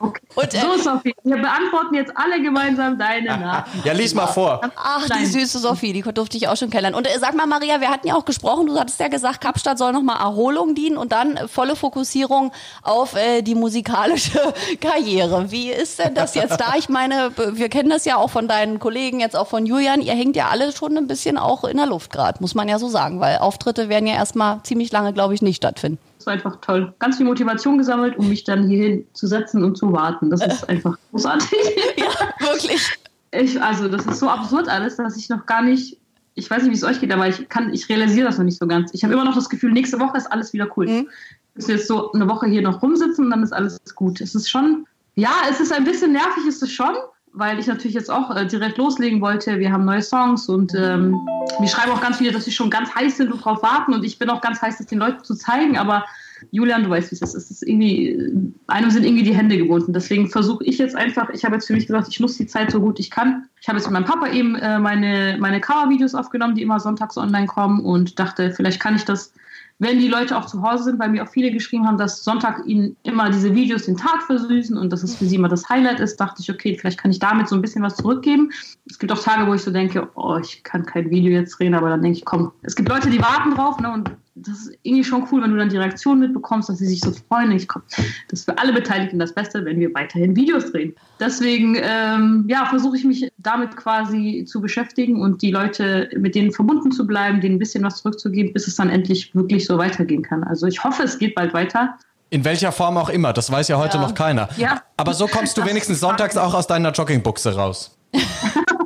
Okay. 0.00 0.20
Und, 0.34 0.54
äh, 0.54 0.60
so 0.60 0.78
Sophie, 0.78 1.14
wir 1.24 1.36
beantworten 1.36 1.94
jetzt 1.94 2.12
alle 2.16 2.40
gemeinsam 2.40 2.96
deine 2.96 3.36
Nachrichten. 3.38 3.86
Ja, 3.86 3.92
lies 3.92 4.14
mal 4.14 4.28
vor. 4.28 4.60
Ach, 4.76 5.08
die 5.08 5.26
süße 5.26 5.58
Sophie, 5.58 5.92
die 5.92 6.02
durfte 6.02 6.36
ich 6.36 6.46
auch 6.48 6.56
schon 6.56 6.70
kennenlernen. 6.70 6.96
Und 6.96 7.06
äh, 7.06 7.18
sag 7.18 7.34
mal, 7.34 7.46
Maria, 7.46 7.80
wir 7.80 7.90
hatten 7.90 8.06
ja 8.06 8.14
auch 8.14 8.24
gesprochen, 8.24 8.66
du 8.66 8.78
hattest 8.78 9.00
ja 9.00 9.08
gesagt, 9.08 9.40
Kapstadt 9.40 9.78
soll 9.78 9.92
nochmal 9.92 10.20
Erholung 10.20 10.74
dienen 10.74 10.96
und 10.96 11.12
dann 11.12 11.48
volle 11.48 11.74
Fokussierung 11.74 12.52
auf 12.82 13.16
äh, 13.16 13.42
die 13.42 13.56
musikalische 13.56 14.40
Karriere. 14.80 15.50
Wie 15.50 15.70
ist 15.70 15.98
denn 15.98 16.14
das 16.14 16.34
jetzt 16.34 16.60
da? 16.60 16.74
Ich 16.76 16.88
meine, 16.88 17.32
wir 17.36 17.68
kennen 17.68 17.90
das 17.90 18.04
ja 18.04 18.16
auch 18.16 18.30
von 18.30 18.46
deinen 18.46 18.78
Kollegen, 18.78 19.20
jetzt 19.20 19.36
auch 19.36 19.48
von 19.48 19.66
Julian, 19.66 20.00
ihr 20.00 20.14
hängt 20.14 20.36
ja 20.36 20.48
alle 20.48 20.72
schon 20.72 20.96
ein 20.96 21.08
bisschen 21.08 21.36
auch 21.36 21.64
in 21.64 21.77
der 21.78 21.86
Luft 21.86 22.12
gerade, 22.12 22.38
muss 22.40 22.54
man 22.54 22.68
ja 22.68 22.78
so 22.78 22.88
sagen, 22.88 23.20
weil 23.20 23.38
Auftritte 23.38 23.88
werden 23.88 24.06
ja 24.06 24.14
erstmal 24.14 24.62
ziemlich 24.62 24.92
lange, 24.92 25.12
glaube 25.12 25.34
ich, 25.34 25.42
nicht 25.42 25.56
stattfinden. 25.56 25.98
Das 26.18 26.26
war 26.26 26.34
einfach 26.34 26.56
toll. 26.60 26.92
Ganz 26.98 27.16
viel 27.16 27.26
Motivation 27.26 27.78
gesammelt, 27.78 28.18
um 28.18 28.28
mich 28.28 28.44
dann 28.44 28.68
hierhin 28.68 29.06
zu 29.14 29.26
setzen 29.26 29.64
und 29.64 29.76
zu 29.76 29.92
warten. 29.92 30.30
Das 30.30 30.44
ist 30.44 30.68
einfach 30.68 30.98
großartig. 31.10 31.50
ja, 31.96 32.46
wirklich. 32.46 32.98
Ich, 33.30 33.60
also, 33.62 33.88
das 33.88 34.06
ist 34.06 34.18
so 34.18 34.28
absurd 34.28 34.68
alles, 34.68 34.96
dass 34.96 35.16
ich 35.16 35.28
noch 35.28 35.46
gar 35.46 35.62
nicht, 35.62 35.98
ich 36.34 36.50
weiß 36.50 36.62
nicht, 36.62 36.72
wie 36.72 36.76
es 36.76 36.84
euch 36.84 37.00
geht, 37.00 37.12
aber 37.12 37.28
ich 37.28 37.48
kann, 37.48 37.72
ich 37.72 37.88
realisiere 37.88 38.26
das 38.26 38.38
noch 38.38 38.44
nicht 38.44 38.58
so 38.58 38.66
ganz. 38.66 38.92
Ich 38.94 39.04
habe 39.04 39.14
immer 39.14 39.24
noch 39.24 39.34
das 39.34 39.48
Gefühl, 39.48 39.72
nächste 39.72 40.00
Woche 40.00 40.16
ist 40.16 40.26
alles 40.26 40.52
wieder 40.52 40.68
cool. 40.76 40.86
Mhm. 40.86 41.08
Ich 41.54 41.62
muss 41.62 41.68
jetzt 41.68 41.88
so 41.88 42.12
eine 42.12 42.28
Woche 42.28 42.46
hier 42.46 42.62
noch 42.62 42.82
rumsitzen 42.82 43.24
und 43.24 43.30
dann 43.30 43.42
ist 43.42 43.52
alles 43.52 43.78
gut. 43.94 44.20
Es 44.20 44.34
ist 44.34 44.48
schon, 44.48 44.86
ja, 45.14 45.32
es 45.50 45.60
ist 45.60 45.72
ein 45.72 45.84
bisschen 45.84 46.12
nervig, 46.12 46.46
ist 46.46 46.62
es 46.62 46.72
schon, 46.72 46.94
weil 47.32 47.58
ich 47.58 47.66
natürlich 47.66 47.94
jetzt 47.94 48.10
auch 48.10 48.34
äh, 48.34 48.46
direkt 48.46 48.78
loslegen 48.78 49.20
wollte. 49.20 49.58
Wir 49.58 49.72
haben 49.72 49.84
neue 49.84 50.02
Songs 50.02 50.48
und 50.48 50.74
ähm, 50.74 51.14
wir 51.58 51.68
schreiben 51.68 51.92
auch 51.92 52.00
ganz 52.00 52.18
viele, 52.18 52.32
dass 52.32 52.44
sie 52.44 52.52
schon 52.52 52.70
ganz 52.70 52.94
heiß 52.94 53.16
sind 53.16 53.32
und 53.32 53.44
drauf 53.44 53.62
warten. 53.62 53.94
Und 53.94 54.04
ich 54.04 54.18
bin 54.18 54.30
auch 54.30 54.40
ganz 54.40 54.60
heiß, 54.60 54.78
das 54.78 54.86
den 54.86 54.98
Leuten 54.98 55.22
zu 55.24 55.34
zeigen. 55.34 55.78
Aber 55.78 56.04
Julian, 56.50 56.84
du 56.84 56.90
weißt, 56.90 57.10
wie 57.10 57.16
es 57.16 57.22
ist. 57.22 57.34
Es 57.34 57.50
ist 57.50 57.62
irgendwie, 57.62 58.52
einem 58.66 58.90
sind 58.90 59.04
irgendwie 59.04 59.24
die 59.24 59.34
Hände 59.34 59.56
gebunden. 59.56 59.92
Deswegen 59.92 60.28
versuche 60.28 60.64
ich 60.64 60.78
jetzt 60.78 60.96
einfach, 60.96 61.30
ich 61.30 61.44
habe 61.44 61.54
jetzt 61.54 61.66
für 61.66 61.72
mich 61.72 61.86
gesagt, 61.86 62.08
ich 62.08 62.20
nutze 62.20 62.38
die 62.38 62.46
Zeit 62.46 62.70
so 62.70 62.80
gut 62.80 63.00
ich 63.00 63.10
kann. 63.10 63.46
Ich 63.60 63.68
habe 63.68 63.78
jetzt 63.78 63.86
mit 63.86 63.94
meinem 63.94 64.04
Papa 64.04 64.28
eben 64.28 64.54
äh, 64.56 64.78
meine, 64.78 65.36
meine 65.38 65.60
Cover-Videos 65.60 66.14
aufgenommen, 66.14 66.54
die 66.54 66.62
immer 66.62 66.80
sonntags 66.80 67.16
online 67.16 67.46
kommen 67.46 67.84
und 67.84 68.18
dachte, 68.18 68.52
vielleicht 68.52 68.80
kann 68.80 68.96
ich 68.96 69.04
das 69.04 69.32
wenn 69.78 70.00
die 70.00 70.08
Leute 70.08 70.36
auch 70.36 70.46
zu 70.46 70.62
Hause 70.62 70.84
sind, 70.84 70.98
weil 70.98 71.10
mir 71.10 71.22
auch 71.22 71.28
viele 71.28 71.52
geschrieben 71.52 71.86
haben, 71.86 71.98
dass 71.98 72.24
Sonntag 72.24 72.66
ihnen 72.66 72.96
immer 73.04 73.30
diese 73.30 73.54
Videos 73.54 73.84
den 73.84 73.96
Tag 73.96 74.22
versüßen 74.24 74.76
und 74.76 74.92
dass 74.92 75.02
es 75.02 75.16
für 75.16 75.24
sie 75.24 75.36
immer 75.36 75.48
das 75.48 75.68
Highlight 75.68 76.00
ist, 76.00 76.16
dachte 76.16 76.42
ich, 76.42 76.50
okay, 76.50 76.76
vielleicht 76.76 76.98
kann 76.98 77.12
ich 77.12 77.20
damit 77.20 77.48
so 77.48 77.54
ein 77.54 77.62
bisschen 77.62 77.82
was 77.82 77.96
zurückgeben. 77.96 78.50
Es 78.86 78.98
gibt 78.98 79.12
auch 79.12 79.22
Tage, 79.22 79.46
wo 79.46 79.54
ich 79.54 79.62
so 79.62 79.70
denke, 79.70 80.08
oh, 80.16 80.36
ich 80.38 80.64
kann 80.64 80.84
kein 80.84 81.10
Video 81.10 81.32
jetzt 81.32 81.58
drehen, 81.58 81.74
aber 81.74 81.90
dann 81.90 82.02
denke 82.02 82.18
ich, 82.18 82.24
komm, 82.24 82.50
es 82.62 82.74
gibt 82.74 82.88
Leute, 82.88 83.08
die 83.08 83.20
warten 83.20 83.52
drauf 83.52 83.78
ne, 83.78 83.92
und 83.92 84.10
das 84.42 84.58
ist 84.58 84.78
irgendwie 84.82 85.04
schon 85.04 85.26
cool, 85.30 85.42
wenn 85.42 85.52
du 85.52 85.56
dann 85.56 85.68
die 85.68 85.76
Reaktion 85.76 86.18
mitbekommst, 86.18 86.68
dass 86.68 86.78
sie 86.78 86.86
sich 86.86 87.00
so 87.00 87.12
freuen. 87.28 87.52
Ich 87.52 87.68
komm, 87.68 87.82
das 88.28 88.40
ist 88.40 88.44
für 88.44 88.58
alle 88.58 88.72
Beteiligten 88.72 89.18
das 89.18 89.32
Beste, 89.32 89.64
wenn 89.64 89.80
wir 89.80 89.92
weiterhin 89.94 90.36
Videos 90.36 90.70
drehen. 90.72 90.94
Deswegen 91.20 91.76
ähm, 91.80 92.44
ja, 92.48 92.66
versuche 92.66 92.96
ich 92.96 93.04
mich 93.04 93.30
damit 93.38 93.76
quasi 93.76 94.44
zu 94.46 94.60
beschäftigen 94.60 95.20
und 95.20 95.42
die 95.42 95.50
Leute 95.50 96.08
mit 96.16 96.34
denen 96.34 96.52
verbunden 96.52 96.92
zu 96.92 97.06
bleiben, 97.06 97.40
denen 97.40 97.56
ein 97.56 97.58
bisschen 97.58 97.84
was 97.84 98.02
zurückzugeben, 98.02 98.52
bis 98.52 98.66
es 98.66 98.76
dann 98.76 98.90
endlich 98.90 99.34
wirklich 99.34 99.66
so 99.66 99.78
weitergehen 99.78 100.22
kann. 100.22 100.44
Also 100.44 100.66
ich 100.66 100.82
hoffe, 100.84 101.02
es 101.02 101.18
geht 101.18 101.34
bald 101.34 101.54
weiter. 101.54 101.96
In 102.30 102.44
welcher 102.44 102.72
Form 102.72 102.96
auch 102.98 103.08
immer, 103.08 103.32
das 103.32 103.50
weiß 103.50 103.68
ja 103.68 103.78
heute 103.78 103.96
ja. 103.96 104.02
noch 104.02 104.14
keiner. 104.14 104.48
Ja. 104.56 104.82
Aber 104.96 105.14
so 105.14 105.26
kommst 105.26 105.56
du 105.56 105.64
wenigstens 105.66 106.00
sonntags 106.00 106.36
auch 106.36 106.54
aus 106.54 106.66
deiner 106.66 106.92
Joggingbuchse 106.92 107.54
raus. 107.54 107.96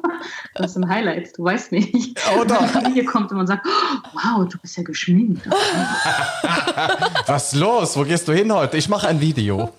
Das 0.55 0.73
ist 0.73 0.77
ein 0.77 0.89
Highlight, 0.89 1.37
du 1.37 1.45
weißt 1.45 1.73
nicht. 1.73 2.21
Oh 2.37 2.45
doch. 2.45 2.75
Wenn 2.75 2.93
hier 2.93 3.05
kommt 3.05 3.31
und 3.31 3.39
man 3.39 3.47
sagt, 3.47 3.67
wow, 4.13 4.47
du 4.49 4.59
bist 4.59 4.77
ja 4.77 4.83
geschminkt. 4.83 5.49
Was 7.27 7.55
los? 7.55 7.97
Wo 7.97 8.05
gehst 8.05 8.29
du 8.29 8.33
hin 8.33 8.53
heute? 8.53 8.77
Ich 8.77 8.89
mache 8.89 9.09
ein 9.09 9.21
Video. 9.21 9.71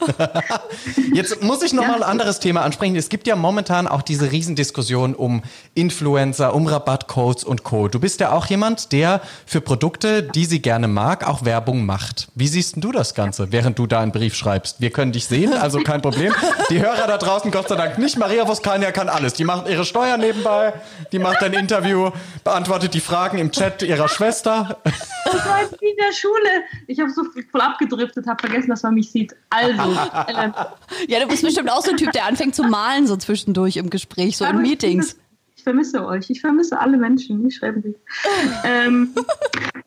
Jetzt 1.13 1.43
muss 1.43 1.61
ich 1.61 1.73
noch 1.73 1.85
mal 1.85 1.97
ein 1.97 2.03
anderes 2.03 2.39
Thema 2.39 2.61
ansprechen. 2.61 2.95
Es 2.95 3.09
gibt 3.09 3.27
ja 3.27 3.35
momentan 3.35 3.87
auch 3.87 4.01
diese 4.01 4.31
Riesendiskussion 4.31 5.15
um 5.15 5.43
Influencer, 5.75 6.53
um 6.53 6.67
Rabattcodes 6.67 7.43
und 7.43 7.63
Co. 7.63 7.87
Du 7.87 7.99
bist 7.99 8.19
ja 8.19 8.31
auch 8.31 8.45
jemand, 8.47 8.91
der 8.91 9.21
für 9.45 9.61
Produkte, 9.61 10.23
die 10.23 10.45
sie 10.45 10.61
gerne 10.61 10.87
mag, 10.87 11.27
auch 11.27 11.45
Werbung 11.45 11.85
macht. 11.85 12.27
Wie 12.35 12.47
siehst 12.47 12.75
du 12.77 12.91
das 12.91 13.13
Ganze, 13.13 13.51
während 13.51 13.77
du 13.77 13.87
da 13.87 13.99
einen 13.99 14.11
Brief 14.11 14.35
schreibst? 14.35 14.81
Wir 14.81 14.89
können 14.89 15.11
dich 15.11 15.25
sehen, 15.27 15.53
also 15.53 15.79
kein 15.79 16.01
Problem. 16.01 16.33
Die 16.69 16.81
Hörer 16.81 17.07
da 17.07 17.17
draußen, 17.17 17.51
Gott 17.51 17.69
sei 17.69 17.75
Dank 17.75 17.97
nicht. 17.97 18.17
Maria 18.17 18.47
Voskania 18.47 18.91
kann 18.91 19.09
alles. 19.09 19.33
Die 19.33 19.43
macht 19.43 19.67
ihre 19.69 19.85
Steuern 19.85 20.21
nebenbei. 20.43 20.73
Die 21.11 21.19
macht 21.19 21.43
ein 21.43 21.53
Interview, 21.53 22.11
beantwortet 22.43 22.93
die 22.93 22.99
Fragen 22.99 23.37
im 23.37 23.51
Chat 23.51 23.81
ihrer 23.83 24.07
Schwester. 24.07 24.81
Das 25.25 25.45
war 25.47 25.61
jetzt 25.61 25.81
wie 25.81 25.89
in 25.89 25.97
der 25.97 26.13
Schule. 26.13 26.63
Ich 26.87 26.99
habe 26.99 27.09
so 27.09 27.23
voll 27.51 27.61
abgedriftet, 27.61 28.27
habe 28.27 28.45
vergessen, 28.45 28.69
dass 28.69 28.83
man 28.83 28.95
mich 28.95 29.11
sieht. 29.11 29.35
Also, 29.49 29.97
ähm, 30.27 30.53
Ja, 31.07 31.19
du 31.19 31.27
bist 31.27 31.43
bestimmt 31.43 31.71
auch 31.71 31.81
so 31.81 31.91
ein 31.91 31.97
Typ, 31.97 32.11
der 32.11 32.25
anfängt 32.25 32.55
zu 32.55 32.63
malen 32.63 33.07
so 33.07 33.15
zwischendurch 33.17 33.77
im 33.77 33.89
Gespräch, 33.89 34.37
so 34.37 34.45
in 34.45 34.51
aber 34.51 34.61
ich 34.61 34.69
Meetings. 34.69 35.17
Ich 35.55 35.63
vermisse 35.63 36.05
euch. 36.05 36.29
Ich 36.29 36.41
vermisse 36.41 36.77
alle 36.77 36.97
Menschen. 36.97 37.47
Ich 37.47 37.55
schreibe 37.55 37.81
sie. 37.81 37.95
ähm, 38.65 39.15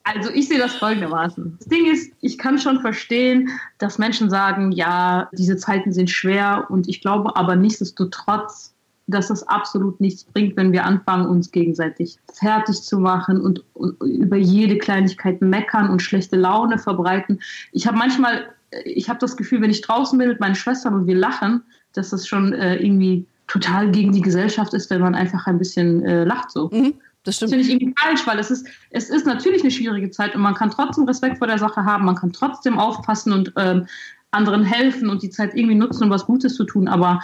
also 0.03 0.31
ich 0.31 0.47
sehe 0.47 0.57
das 0.57 0.73
folgendermaßen. 0.73 1.57
Das 1.59 1.67
Ding 1.67 1.85
ist, 1.85 2.11
ich 2.19 2.39
kann 2.39 2.57
schon 2.57 2.81
verstehen, 2.81 3.51
dass 3.77 3.99
Menschen 3.99 4.29
sagen, 4.29 4.71
ja, 4.71 5.29
diese 5.33 5.55
Zeiten 5.57 5.91
sind 5.91 6.09
schwer 6.09 6.65
und 6.69 6.87
ich 6.87 7.01
glaube 7.01 7.35
aber 7.35 7.55
nichtsdestotrotz, 7.55 8.73
dass 9.07 9.29
es 9.29 9.47
absolut 9.47 9.99
nichts 10.01 10.25
bringt, 10.25 10.57
wenn 10.57 10.73
wir 10.73 10.85
anfangen, 10.85 11.27
uns 11.27 11.51
gegenseitig 11.51 12.17
fertig 12.33 12.81
zu 12.81 12.99
machen 12.99 13.39
und, 13.39 13.63
und 13.73 13.99
über 14.01 14.35
jede 14.35 14.77
Kleinigkeit 14.77 15.41
meckern 15.41 15.89
und 15.89 16.01
schlechte 16.01 16.35
Laune 16.35 16.77
verbreiten. 16.77 17.39
Ich 17.71 17.87
habe 17.87 17.97
manchmal, 17.97 18.49
ich 18.83 19.09
habe 19.09 19.19
das 19.19 19.37
Gefühl, 19.37 19.61
wenn 19.61 19.69
ich 19.69 19.81
draußen 19.81 20.19
bin 20.19 20.27
mit 20.27 20.41
meinen 20.41 20.55
Schwestern 20.55 20.93
und 20.93 21.07
wir 21.07 21.15
lachen, 21.15 21.63
dass 21.93 22.09
das 22.09 22.27
schon 22.27 22.53
äh, 22.53 22.75
irgendwie 22.75 23.25
total 23.47 23.89
gegen 23.91 24.11
die 24.11 24.21
Gesellschaft 24.21 24.73
ist, 24.73 24.89
wenn 24.89 25.01
man 25.01 25.15
einfach 25.15 25.47
ein 25.47 25.57
bisschen 25.57 26.03
äh, 26.03 26.25
lacht 26.25 26.51
so. 26.51 26.69
Mhm, 26.69 26.95
das 27.23 27.39
Das 27.39 27.49
finde 27.49 27.63
ich 27.63 27.71
irgendwie 27.71 27.95
falsch, 27.97 28.27
weil 28.27 28.39
es 28.39 28.51
ist, 28.51 28.67
es 28.89 29.09
ist 29.09 29.25
natürlich 29.25 29.61
eine 29.61 29.71
schwierige 29.71 30.11
Zeit 30.11 30.35
und 30.35 30.41
man 30.41 30.53
kann 30.53 30.69
trotzdem 30.69 31.05
Respekt 31.05 31.37
vor 31.37 31.47
der 31.47 31.59
Sache 31.59 31.85
haben, 31.85 32.03
man 32.03 32.15
kann 32.15 32.33
trotzdem 32.33 32.77
aufpassen 32.77 33.31
und 33.31 33.53
ähm, 33.55 33.87
anderen 34.31 34.63
helfen 34.63 35.09
und 35.09 35.23
die 35.23 35.29
Zeit 35.29 35.55
irgendwie 35.55 35.75
nutzen, 35.75 36.03
um 36.03 36.09
was 36.09 36.25
Gutes 36.25 36.55
zu 36.55 36.65
tun. 36.65 36.89
Aber 36.89 37.21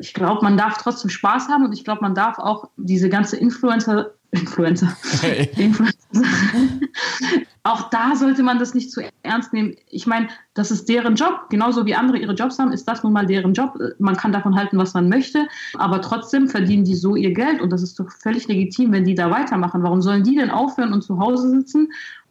ich 0.00 0.14
glaube, 0.14 0.42
man 0.42 0.56
darf 0.56 0.78
trotzdem 0.78 1.10
Spaß 1.10 1.48
haben 1.48 1.64
und 1.64 1.72
ich 1.72 1.84
glaube, 1.84 2.02
man 2.02 2.14
darf 2.14 2.38
auch 2.38 2.68
diese 2.76 3.08
ganze 3.08 3.36
Influencer, 3.36 4.12
Influencer, 4.30 4.96
Hey. 5.20 5.50
Influencer 5.56 5.96
auch 7.66 7.90
da 7.90 8.14
sollte 8.14 8.44
man 8.44 8.60
das 8.60 8.74
nicht 8.74 8.92
zu 8.92 9.02
ernst 9.24 9.52
nehmen. 9.52 9.74
Ich 9.90 10.06
meine, 10.06 10.28
das 10.54 10.70
ist 10.70 10.88
deren 10.88 11.16
Job. 11.16 11.46
Genauso 11.50 11.84
wie 11.84 11.96
andere 11.96 12.18
ihre 12.18 12.34
Jobs 12.34 12.60
haben, 12.60 12.70
ist 12.70 12.86
das 12.86 13.02
nun 13.02 13.12
mal 13.12 13.26
deren 13.26 13.54
Job. 13.54 13.76
Man 13.98 14.16
kann 14.16 14.30
davon 14.30 14.54
halten, 14.54 14.78
was 14.78 14.94
man 14.94 15.08
möchte, 15.08 15.48
aber 15.74 16.00
trotzdem 16.00 16.48
verdienen 16.48 16.84
die 16.84 16.94
so 16.94 17.16
ihr 17.16 17.34
Geld 17.34 17.60
und 17.60 17.70
das 17.70 17.82
ist 17.82 17.98
doch 17.98 18.08
völlig 18.10 18.46
legitim, 18.46 18.92
wenn 18.92 19.04
die 19.04 19.16
da 19.16 19.32
weitermachen. 19.32 19.82
Warum 19.82 20.00
sollen 20.00 20.22
die 20.22 20.36
denn 20.36 20.50
aufhören 20.50 20.92
und 20.92 21.02
zu 21.02 21.18
Hause 21.18 21.50
sitzen? 21.50 21.88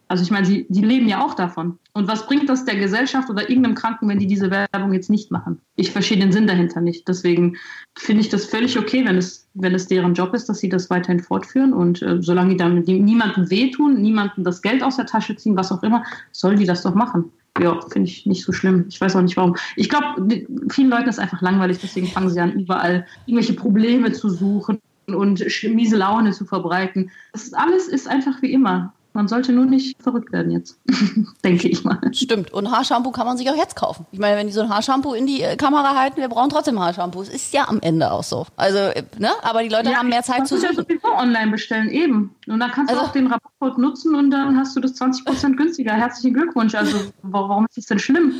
Also 0.08 0.22
ich 0.22 0.30
meine, 0.30 0.46
die, 0.46 0.66
die 0.68 0.82
leben 0.82 1.08
ja 1.08 1.24
auch 1.24 1.34
davon. 1.34 1.78
Und 1.92 2.06
was 2.06 2.26
bringt 2.26 2.48
das 2.48 2.64
der 2.64 2.76
Gesellschaft 2.76 3.28
oder 3.28 3.48
irgendeinem 3.48 3.74
Kranken, 3.74 4.08
wenn 4.08 4.20
die 4.20 4.28
diese 4.28 4.50
Werbung 4.50 4.92
jetzt 4.92 5.10
nicht 5.10 5.32
machen? 5.32 5.60
Ich 5.74 5.90
verstehe 5.90 6.18
den 6.18 6.30
Sinn 6.30 6.46
dahinter 6.46 6.80
nicht. 6.80 7.08
Deswegen 7.08 7.56
finde 7.96 8.20
ich 8.20 8.28
das 8.28 8.44
völlig 8.44 8.78
okay, 8.78 9.04
wenn 9.04 9.16
es, 9.16 9.48
wenn 9.54 9.74
es 9.74 9.88
deren 9.88 10.14
Job 10.14 10.32
ist, 10.34 10.48
dass 10.48 10.60
sie 10.60 10.68
das 10.68 10.90
weiterhin 10.90 11.20
fortführen. 11.20 11.72
Und 11.72 12.02
äh, 12.02 12.22
solange 12.22 12.50
die 12.50 12.56
damit 12.56 12.86
niemandem 12.86 13.50
wehtun, 13.50 14.00
niemandem 14.00 14.44
das 14.44 14.62
Geld 14.62 14.82
aus 14.82 14.96
der 14.96 15.06
Tasche 15.06 15.34
ziehen, 15.34 15.56
was 15.56 15.72
auch 15.72 15.82
immer, 15.82 16.04
sollen 16.30 16.58
die 16.58 16.66
das 16.66 16.82
doch 16.82 16.94
machen. 16.94 17.32
Ja, 17.60 17.80
finde 17.90 18.08
ich 18.08 18.26
nicht 18.26 18.44
so 18.44 18.52
schlimm. 18.52 18.84
Ich 18.88 19.00
weiß 19.00 19.16
auch 19.16 19.22
nicht 19.22 19.36
warum. 19.36 19.56
Ich 19.76 19.88
glaube, 19.88 20.44
vielen 20.68 20.90
Leuten 20.90 21.08
ist 21.08 21.18
einfach 21.18 21.40
langweilig, 21.40 21.78
deswegen 21.80 22.06
fangen 22.06 22.28
sie 22.28 22.38
an, 22.38 22.52
überall 22.52 23.06
irgendwelche 23.24 23.54
Probleme 23.54 24.12
zu 24.12 24.28
suchen 24.28 24.78
und 25.06 25.44
miese 25.70 25.96
Laune 25.96 26.32
zu 26.32 26.44
verbreiten. 26.44 27.10
Das 27.32 27.52
alles 27.54 27.88
ist 27.88 28.08
einfach 28.08 28.42
wie 28.42 28.52
immer. 28.52 28.92
Man 29.16 29.28
sollte 29.28 29.52
nur 29.52 29.64
nicht 29.64 30.00
verrückt 30.02 30.30
werden 30.30 30.50
jetzt, 30.52 30.78
denke 31.44 31.68
ich 31.68 31.82
mal. 31.84 31.98
Stimmt. 32.12 32.52
Und 32.52 32.70
Haarshampoo 32.70 33.10
kann 33.12 33.26
man 33.26 33.36
sich 33.38 33.48
auch 33.50 33.56
jetzt 33.56 33.74
kaufen. 33.74 34.04
Ich 34.12 34.18
meine, 34.18 34.36
wenn 34.36 34.46
die 34.46 34.52
so 34.52 34.60
ein 34.60 34.68
Haarshampoo 34.68 35.14
in 35.14 35.26
die 35.26 35.40
äh, 35.42 35.56
Kamera 35.56 35.96
halten, 35.98 36.18
wir 36.20 36.28
brauchen 36.28 36.50
trotzdem 36.50 36.78
Haarshampoo. 36.78 37.22
Es 37.22 37.30
ist 37.30 37.52
ja 37.54 37.66
am 37.66 37.80
Ende 37.80 38.12
auch 38.12 38.22
so. 38.22 38.46
Also, 38.56 38.78
äh, 38.78 39.02
ne? 39.18 39.30
Aber 39.42 39.62
die 39.62 39.70
Leute 39.70 39.94
haben 39.96 40.08
mehr 40.10 40.22
Zeit 40.22 40.46
zu 40.46 40.56
du 40.56 40.62
ja 40.62 40.68
suchen. 40.72 40.84
sowieso 40.88 41.14
online 41.14 41.50
bestellen, 41.50 41.88
eben. 41.88 42.34
Und 42.46 42.60
dann 42.60 42.70
kannst 42.70 42.90
Also- 42.90 43.02
du 43.02 43.08
auch 43.08 43.12
den 43.12 43.26
Rabattcode 43.28 43.78
nutzen 43.78 44.14
und 44.14 44.30
dann 44.30 44.56
hast 44.58 44.76
du 44.76 44.80
das 44.80 44.94
20% 45.00 45.56
günstiger. 45.56 45.92
Herzlichen 45.94 46.34
Glückwunsch. 46.34 46.74
Also 46.74 46.96
wa- 47.22 47.48
warum 47.48 47.64
ist 47.68 47.78
das 47.78 47.86
denn 47.86 47.98
schlimm? 47.98 48.34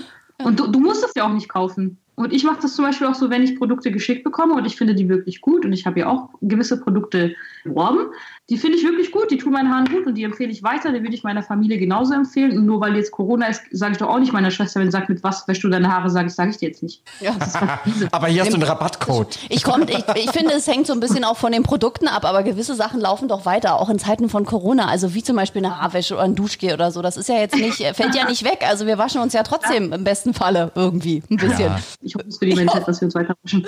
Und 0.45 0.61
du, 0.61 0.67
du 0.67 0.79
musst 0.79 1.03
es 1.03 1.13
ja 1.17 1.25
auch 1.27 1.33
nicht 1.33 1.49
kaufen. 1.49 1.97
Und 2.19 2.33
ich 2.33 2.45
mache 2.45 2.59
das 2.63 2.75
zum 2.75 2.85
Beispiel 2.87 3.07
auch 3.07 3.15
so, 3.15 3.29
wenn 3.29 3.43
ich 3.43 3.59
Produkte 3.59 3.91
geschickt 3.93 4.25
bekomme 4.25 4.55
und 4.55 4.65
ich 4.65 4.77
finde 4.77 4.95
die 4.95 5.07
wirklich 5.09 5.43
gut 5.43 5.67
und 5.67 5.73
ich 5.75 5.85
habe 5.85 6.01
ja 6.01 6.07
auch 6.09 6.31
gewisse 6.41 6.81
Produkte 6.81 7.35
beworben, 7.63 8.07
die 8.49 8.57
finde 8.59 8.79
ich 8.79 8.85
wirklich 8.85 9.11
gut, 9.11 9.31
die 9.33 9.39
tun 9.39 9.53
meinen 9.53 9.73
Haaren 9.73 9.87
gut 9.87 10.07
und 10.07 10.15
die 10.15 10.23
empfehle 10.23 10.53
ich 10.53 10.63
weiter, 10.63 10.93
die 10.93 11.03
würde 11.03 11.15
ich 11.15 11.25
meiner 11.25 11.43
Familie 11.43 11.79
genauso 11.79 12.15
empfehlen. 12.15 12.57
Und 12.57 12.65
nur 12.65 12.81
weil 12.81 12.95
jetzt 12.95 13.11
Corona 13.11 13.47
ist, 13.47 13.63
sage 13.73 13.93
ich 13.93 13.99
doch 13.99 14.09
auch 14.09 14.21
nicht 14.21 14.33
meiner 14.33 14.53
Schwester, 14.53 14.79
wenn 14.79 14.87
sie 14.87 14.93
sagt, 14.93 15.09
mit 15.09 15.25
was 15.25 15.49
wäschst 15.49 15.65
du 15.65 15.69
deine 15.69 15.93
Haare, 15.93 16.11
sage 16.11 16.29
ich, 16.29 16.35
sage 16.35 16.51
ich 16.51 16.57
dir 16.59 16.69
jetzt 16.69 16.81
nicht. 16.83 17.03
Ja. 17.21 17.35
Aber 18.13 18.29
hier 18.29 18.43
hast 18.43 18.53
du 18.53 18.55
einen 18.55 18.63
Rabattcode. 18.63 19.37
Ich, 19.49 19.65
komm, 19.65 19.83
ich, 19.89 20.05
ich 20.15 20.31
finde, 20.31 20.55
es 20.55 20.69
hängt 20.69 20.87
so 20.87 20.93
ein 20.93 21.01
bisschen 21.01 21.25
auch 21.25 21.37
von 21.37 21.51
den 21.51 21.65
Produkten 21.65 22.07
ab, 22.07 22.25
aber 22.25 22.45
gewisse 22.45 22.77
Sachen 22.77 23.01
laufen 23.01 23.27
doch 23.27 23.47
weiter, 23.47 23.81
auch 23.81 23.89
in 23.89 23.99
Zeiten 23.99 24.29
von 24.29 24.45
Corona. 24.45 24.87
Also 24.87 25.13
wie 25.15 25.25
zum 25.25 25.35
Beispiel 25.35 25.65
eine 25.65 25.81
Haarwäsche 25.81 26.15
oder 26.15 26.23
ein 26.23 26.37
Duschgel 26.37 26.73
oder 26.75 26.93
so. 26.93 27.03
Das 27.03 27.17
ist 27.17 27.29
ja 27.29 27.37
jetzt 27.37 27.57
nicht, 27.57 27.79
fällt 27.97 28.15
ja 28.15 28.29
nicht 28.29 28.45
weg. 28.45 28.65
Also 28.69 28.87
wir 28.87 28.97
waschen 28.97 29.21
uns 29.21 29.33
ja 29.33 29.43
trotzdem 29.43 29.93
im 29.93 30.05
besten 30.05 30.35
Falle 30.35 30.71
irgendwie 30.77 31.23
ein 31.31 31.37
bisschen. 31.37 31.67
Ja. 31.73 31.81
Ich 32.01 32.15
hoffe 32.15 32.29
es 32.29 32.39
für 32.39 32.47
die 32.47 32.55
Menschheit, 32.55 32.87
dass 32.87 33.01
wir 33.01 33.07
uns 33.07 33.15
weiter 33.17 33.35
waschen. 33.43 33.67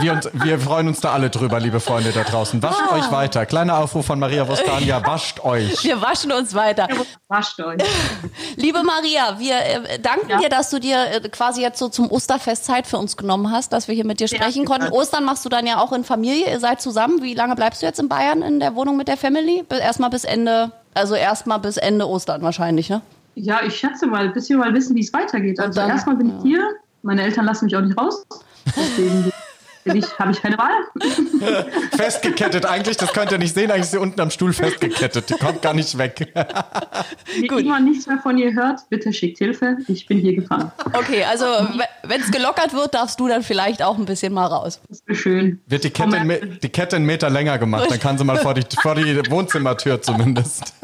Wir, 0.00 0.12
uns, 0.12 0.28
wir 0.32 0.58
freuen 0.58 0.88
uns 0.88 1.00
da 1.00 1.12
alle 1.12 1.30
drüber, 1.30 1.60
liebe 1.60 1.78
Freunde 1.78 2.10
da 2.12 2.24
draußen. 2.24 2.60
Wascht 2.62 2.80
Ah. 2.90 2.96
euch 2.96 3.12
weiter. 3.12 3.46
Kleiner 3.46 3.83
Aufruf 3.84 4.06
von 4.06 4.18
Maria 4.18 4.48
Vostania, 4.48 5.04
wascht 5.06 5.44
euch. 5.44 5.84
Wir 5.84 6.00
waschen 6.00 6.32
uns 6.32 6.54
weiter. 6.54 6.88
Wascht 7.28 7.60
euch. 7.60 7.82
Liebe 8.56 8.82
Maria, 8.82 9.38
wir 9.38 9.56
äh, 9.56 9.98
danken 9.98 10.30
Ja. 10.30 10.38
dir, 10.38 10.48
dass 10.48 10.70
du 10.70 10.80
dir 10.80 10.96
äh, 11.22 11.28
quasi 11.28 11.60
jetzt 11.60 11.78
so 11.78 11.90
zum 11.90 12.10
Osterfest 12.10 12.64
Zeit 12.64 12.86
für 12.86 12.96
uns 12.96 13.16
genommen 13.18 13.50
hast, 13.52 13.74
dass 13.74 13.86
wir 13.86 13.94
hier 13.94 14.06
mit 14.06 14.20
dir 14.20 14.28
sprechen 14.28 14.64
konnten. 14.64 14.88
Ostern 14.90 15.24
machst 15.24 15.44
du 15.44 15.50
dann 15.50 15.66
ja 15.66 15.78
auch 15.82 15.92
in 15.92 16.02
Familie, 16.02 16.50
ihr 16.50 16.60
seid 16.60 16.80
zusammen. 16.80 17.20
Wie 17.22 17.34
lange 17.34 17.54
bleibst 17.56 17.82
du 17.82 17.86
jetzt 17.86 18.00
in 18.00 18.08
Bayern 18.08 18.40
in 18.40 18.58
der 18.58 18.74
Wohnung 18.74 18.96
mit 18.96 19.06
der 19.08 19.18
Family? 19.18 19.62
Erstmal 19.68 20.08
bis 20.08 20.24
Ende, 20.24 20.72
also 20.94 21.14
erstmal 21.14 21.58
bis 21.58 21.76
Ende 21.76 22.08
Ostern 22.08 22.40
wahrscheinlich, 22.40 22.88
ne? 22.88 23.02
Ja, 23.34 23.60
ich 23.66 23.76
schätze 23.76 24.06
mal, 24.06 24.30
bis 24.30 24.48
wir 24.48 24.56
mal 24.56 24.72
wissen, 24.72 24.96
wie 24.96 25.00
es 25.00 25.12
weitergeht. 25.12 25.60
Also 25.60 25.78
dann- 25.78 25.90
erstmal 25.90 26.16
bin 26.16 26.28
ich 26.38 26.42
hier. 26.42 26.66
Meine 27.02 27.22
Eltern 27.22 27.44
lassen 27.44 27.66
mich 27.66 27.76
auch 27.76 27.82
nicht 27.82 27.98
raus. 27.98 28.24
Deswegen 28.64 29.30
habe 29.86 30.30
ich 30.32 30.40
keine 30.42 30.56
Wahl. 30.58 30.70
Festgekettet 31.96 32.66
eigentlich, 32.66 32.96
das 32.96 33.12
könnt 33.12 33.32
ihr 33.32 33.38
nicht 33.38 33.54
sehen, 33.54 33.70
eigentlich 33.70 33.84
ist 33.84 33.90
sie 33.92 33.98
unten 33.98 34.20
am 34.20 34.30
Stuhl 34.30 34.52
festgekettet. 34.52 35.28
Die 35.30 35.34
kommt 35.34 35.62
gar 35.62 35.74
nicht 35.74 35.96
weg. 35.98 36.32
Wenn 36.34 37.46
Gut. 37.48 37.60
jemand 37.62 37.86
nichts 37.86 38.06
mehr 38.06 38.18
von 38.18 38.38
ihr 38.38 38.52
hört, 38.54 38.80
bitte 38.88 39.12
schickt 39.12 39.38
Hilfe. 39.38 39.76
Ich 39.88 40.06
bin 40.06 40.18
hier 40.18 40.34
gefangen. 40.34 40.70
Okay, 40.92 41.24
also 41.24 41.44
wenn 42.02 42.20
es 42.20 42.30
gelockert 42.30 42.72
wird, 42.72 42.94
darfst 42.94 43.18
du 43.20 43.28
dann 43.28 43.42
vielleicht 43.42 43.82
auch 43.82 43.98
ein 43.98 44.04
bisschen 44.04 44.32
mal 44.32 44.46
raus. 44.46 44.80
Das 44.88 45.02
wäre 45.06 45.16
schön. 45.18 45.60
Wird 45.66 45.84
die 45.84 45.90
Kette, 45.90 46.16
einen 46.16 46.26
Me- 46.26 46.40
die 46.40 46.68
Kette 46.68 46.96
einen 46.96 47.06
Meter 47.06 47.30
länger 47.30 47.58
gemacht, 47.58 47.90
dann 47.90 48.00
kann 48.00 48.18
sie 48.18 48.24
mal 48.24 48.38
vor 48.38 48.54
die, 48.54 48.62
vor 48.82 48.94
die 48.94 49.30
Wohnzimmertür 49.30 50.00
zumindest. 50.02 50.74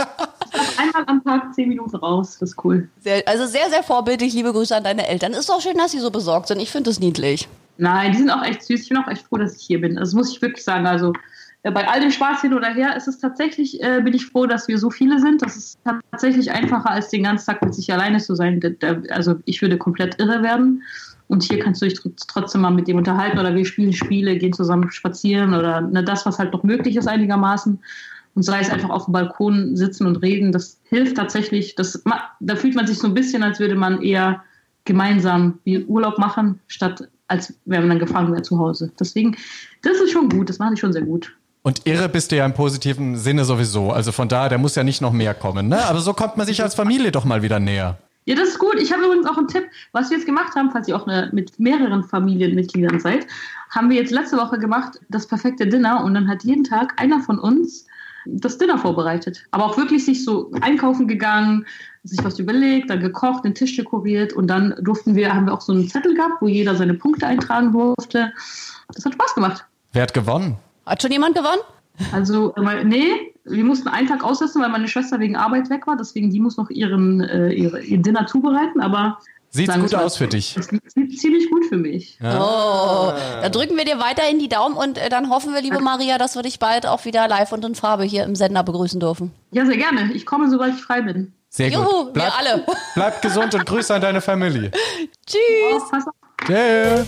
Einmal 0.76 1.04
am 1.06 1.22
Tag 1.24 1.54
zehn 1.54 1.68
Minuten 1.68 1.96
raus. 1.96 2.36
Das 2.40 2.50
ist 2.50 2.64
cool. 2.64 2.88
Sehr, 3.00 3.22
also 3.26 3.46
sehr, 3.46 3.70
sehr 3.70 3.82
vorbildlich. 3.82 4.32
Liebe 4.34 4.52
Grüße 4.52 4.74
an 4.76 4.84
deine 4.84 5.06
Eltern. 5.06 5.32
Ist 5.32 5.48
doch 5.48 5.60
schön, 5.60 5.76
dass 5.76 5.92
sie 5.92 6.00
so 6.00 6.10
besorgt 6.10 6.48
sind. 6.48 6.60
Ich 6.60 6.70
finde 6.70 6.90
es 6.90 6.98
niedlich. 7.00 7.48
Nein, 7.80 8.12
die 8.12 8.18
sind 8.18 8.30
auch 8.30 8.44
echt 8.44 8.62
süß. 8.62 8.82
Ich 8.82 8.88
bin 8.90 8.98
auch 8.98 9.08
echt 9.08 9.26
froh, 9.26 9.38
dass 9.38 9.56
ich 9.56 9.66
hier 9.66 9.80
bin. 9.80 9.96
Das 9.96 10.12
muss 10.12 10.30
ich 10.30 10.42
wirklich 10.42 10.62
sagen. 10.62 10.86
Also 10.86 11.12
äh, 11.62 11.70
bei 11.70 11.88
all 11.88 12.00
dem 12.00 12.10
Spaß 12.10 12.42
hin 12.42 12.54
oder 12.54 12.68
her 12.68 12.94
ist 12.94 13.08
es 13.08 13.18
tatsächlich, 13.18 13.82
äh, 13.82 14.00
bin 14.02 14.12
ich 14.12 14.26
froh, 14.26 14.46
dass 14.46 14.68
wir 14.68 14.78
so 14.78 14.90
viele 14.90 15.18
sind. 15.18 15.40
Das 15.42 15.56
ist 15.56 15.78
tatsächlich 15.84 16.50
einfacher, 16.52 16.90
als 16.90 17.08
den 17.08 17.22
ganzen 17.22 17.46
Tag 17.46 17.64
mit 17.64 17.74
sich 17.74 17.92
alleine 17.92 18.18
zu 18.18 18.34
sein. 18.34 18.60
Also 19.10 19.36
ich 19.46 19.62
würde 19.62 19.78
komplett 19.78 20.20
irre 20.20 20.42
werden. 20.42 20.82
Und 21.28 21.42
hier 21.44 21.60
kannst 21.60 21.80
du 21.80 21.86
dich 21.86 21.98
tr- 21.98 22.12
trotzdem 22.28 22.60
mal 22.60 22.70
mit 22.70 22.88
dem 22.88 22.98
unterhalten 22.98 23.38
oder 23.38 23.54
wir 23.54 23.64
spielen 23.64 23.92
Spiele, 23.92 24.36
gehen 24.36 24.52
zusammen 24.52 24.90
spazieren 24.90 25.54
oder 25.54 25.80
ne, 25.80 26.02
das, 26.02 26.26
was 26.26 26.38
halt 26.38 26.52
noch 26.52 26.64
möglich 26.64 26.96
ist 26.96 27.06
einigermaßen. 27.06 27.78
Und 28.34 28.42
sei 28.42 28.60
es 28.60 28.70
einfach 28.70 28.90
auf 28.90 29.06
dem 29.06 29.12
Balkon 29.12 29.76
sitzen 29.76 30.06
und 30.06 30.16
reden, 30.16 30.52
das 30.52 30.80
hilft 30.84 31.16
tatsächlich. 31.16 31.76
Das, 31.76 32.02
da 32.40 32.56
fühlt 32.56 32.74
man 32.74 32.86
sich 32.86 32.98
so 32.98 33.06
ein 33.06 33.14
bisschen, 33.14 33.42
als 33.42 33.58
würde 33.58 33.74
man 33.74 34.02
eher 34.02 34.42
gemeinsam 34.84 35.58
Urlaub 35.86 36.18
machen, 36.18 36.58
statt 36.66 37.08
als 37.30 37.54
wäre 37.64 37.82
man 37.82 37.90
dann 37.90 37.98
gefangen 37.98 38.32
wäre 38.32 38.42
zu 38.42 38.58
Hause. 38.58 38.90
Deswegen, 38.98 39.36
das 39.82 39.98
ist 39.98 40.10
schon 40.10 40.28
gut, 40.28 40.48
das 40.48 40.58
mache 40.58 40.74
ich 40.74 40.80
schon 40.80 40.92
sehr 40.92 41.02
gut. 41.02 41.32
Und 41.62 41.86
irre 41.86 42.08
bist 42.08 42.32
du 42.32 42.36
ja 42.36 42.46
im 42.46 42.54
positiven 42.54 43.16
Sinne 43.16 43.44
sowieso. 43.44 43.90
Also 43.90 44.12
von 44.12 44.28
daher, 44.28 44.48
da 44.48 44.58
muss 44.58 44.74
ja 44.74 44.82
nicht 44.82 45.00
noch 45.00 45.12
mehr 45.12 45.34
kommen. 45.34 45.68
Ne? 45.68 45.84
Aber 45.84 46.00
so 46.00 46.14
kommt 46.14 46.36
man 46.36 46.46
sich 46.46 46.62
als 46.62 46.74
Familie 46.74 47.12
doch 47.12 47.24
mal 47.24 47.42
wieder 47.42 47.60
näher. 47.60 47.98
Ja, 48.24 48.34
das 48.34 48.50
ist 48.50 48.58
gut. 48.58 48.76
Ich 48.78 48.92
habe 48.92 49.04
übrigens 49.04 49.26
auch 49.26 49.36
einen 49.36 49.48
Tipp, 49.48 49.64
was 49.92 50.10
wir 50.10 50.16
jetzt 50.16 50.26
gemacht 50.26 50.54
haben, 50.54 50.70
falls 50.70 50.88
ihr 50.88 50.96
auch 50.96 51.06
eine, 51.06 51.30
mit 51.32 51.58
mehreren 51.58 52.02
Familienmitgliedern 52.04 52.98
seid, 53.00 53.26
haben 53.70 53.90
wir 53.90 53.96
jetzt 53.96 54.10
letzte 54.10 54.36
Woche 54.36 54.58
gemacht, 54.58 54.98
das 55.08 55.26
perfekte 55.26 55.66
Dinner 55.66 56.02
und 56.04 56.14
dann 56.14 56.28
hat 56.28 56.44
jeden 56.44 56.64
Tag 56.64 57.00
einer 57.00 57.20
von 57.20 57.38
uns 57.38 57.86
das 58.26 58.58
Dinner 58.58 58.78
vorbereitet. 58.78 59.44
Aber 59.50 59.66
auch 59.66 59.76
wirklich 59.76 60.04
sich 60.04 60.24
so 60.24 60.50
einkaufen 60.60 61.08
gegangen, 61.08 61.66
sich 62.02 62.22
was 62.24 62.38
überlegt, 62.38 62.88
dann 62.90 63.00
gekocht, 63.00 63.44
den 63.44 63.54
Tisch 63.54 63.76
dekoriert 63.76 64.32
und 64.32 64.46
dann 64.48 64.74
durften 64.80 65.14
wir, 65.14 65.34
haben 65.34 65.46
wir 65.46 65.52
auch 65.54 65.60
so 65.60 65.72
einen 65.72 65.88
Zettel 65.88 66.14
gehabt, 66.14 66.40
wo 66.40 66.48
jeder 66.48 66.74
seine 66.74 66.94
Punkte 66.94 67.26
eintragen 67.26 67.72
durfte. 67.72 68.32
Das 68.94 69.04
hat 69.04 69.12
Spaß 69.14 69.34
gemacht. 69.34 69.64
Wer 69.92 70.02
hat 70.02 70.14
gewonnen? 70.14 70.56
Hat 70.86 71.02
schon 71.02 71.12
jemand 71.12 71.34
gewonnen? 71.34 71.60
Also, 72.12 72.52
weil- 72.56 72.84
nee, 72.84 73.34
wir 73.44 73.64
mussten 73.64 73.88
einen 73.88 74.06
Tag 74.08 74.24
aussetzen, 74.24 74.62
weil 74.62 74.70
meine 74.70 74.88
Schwester 74.88 75.18
wegen 75.20 75.36
Arbeit 75.36 75.68
weg 75.70 75.86
war. 75.86 75.96
Deswegen, 75.96 76.30
die 76.30 76.40
muss 76.40 76.56
noch 76.56 76.70
ihren, 76.70 77.20
äh, 77.20 77.52
ihre, 77.52 77.82
ihr 77.82 77.98
Dinner 77.98 78.26
zubereiten. 78.26 78.80
Aber 78.80 79.18
Sieht's 79.52 79.74
gut 79.78 79.94
aus 79.96 80.16
für 80.16 80.28
dich? 80.28 80.54
Das 80.54 80.68
sieht 80.94 81.18
ziemlich 81.18 81.50
gut 81.50 81.66
für 81.66 81.76
mich. 81.76 82.18
Oh, 82.22 83.12
da 83.42 83.48
drücken 83.48 83.76
wir 83.76 83.84
dir 83.84 83.98
weiterhin 83.98 84.38
die 84.38 84.48
Daumen 84.48 84.76
und 84.76 84.96
äh, 84.96 85.08
dann 85.08 85.28
hoffen 85.28 85.52
wir, 85.52 85.60
liebe 85.60 85.80
Maria, 85.80 86.18
dass 86.18 86.36
wir 86.36 86.42
dich 86.42 86.60
bald 86.60 86.86
auch 86.86 87.04
wieder 87.04 87.26
live 87.26 87.50
und 87.52 87.64
in 87.64 87.74
Farbe 87.74 88.04
hier 88.04 88.24
im 88.24 88.36
Sender 88.36 88.62
begrüßen 88.62 89.00
dürfen. 89.00 89.32
Ja, 89.50 89.66
sehr 89.66 89.76
gerne. 89.76 90.12
Ich 90.14 90.24
komme, 90.24 90.48
sobald 90.48 90.74
ich 90.76 90.80
frei 90.80 91.02
bin. 91.02 91.32
Sehr 91.50 91.68
Juhu, 91.68 92.04
gut. 92.04 92.14
wir 92.14 92.32
alle. 92.32 92.64
Bleib 92.94 93.20
gesund 93.20 93.54
und 93.54 93.66
Grüße 93.66 93.92
an 93.92 94.00
deine 94.00 94.20
Familie. 94.20 94.70
Tschüss. 95.26 95.82
Oh, 95.92 95.96
auf. 95.96 96.04
Tschüss. 96.46 97.06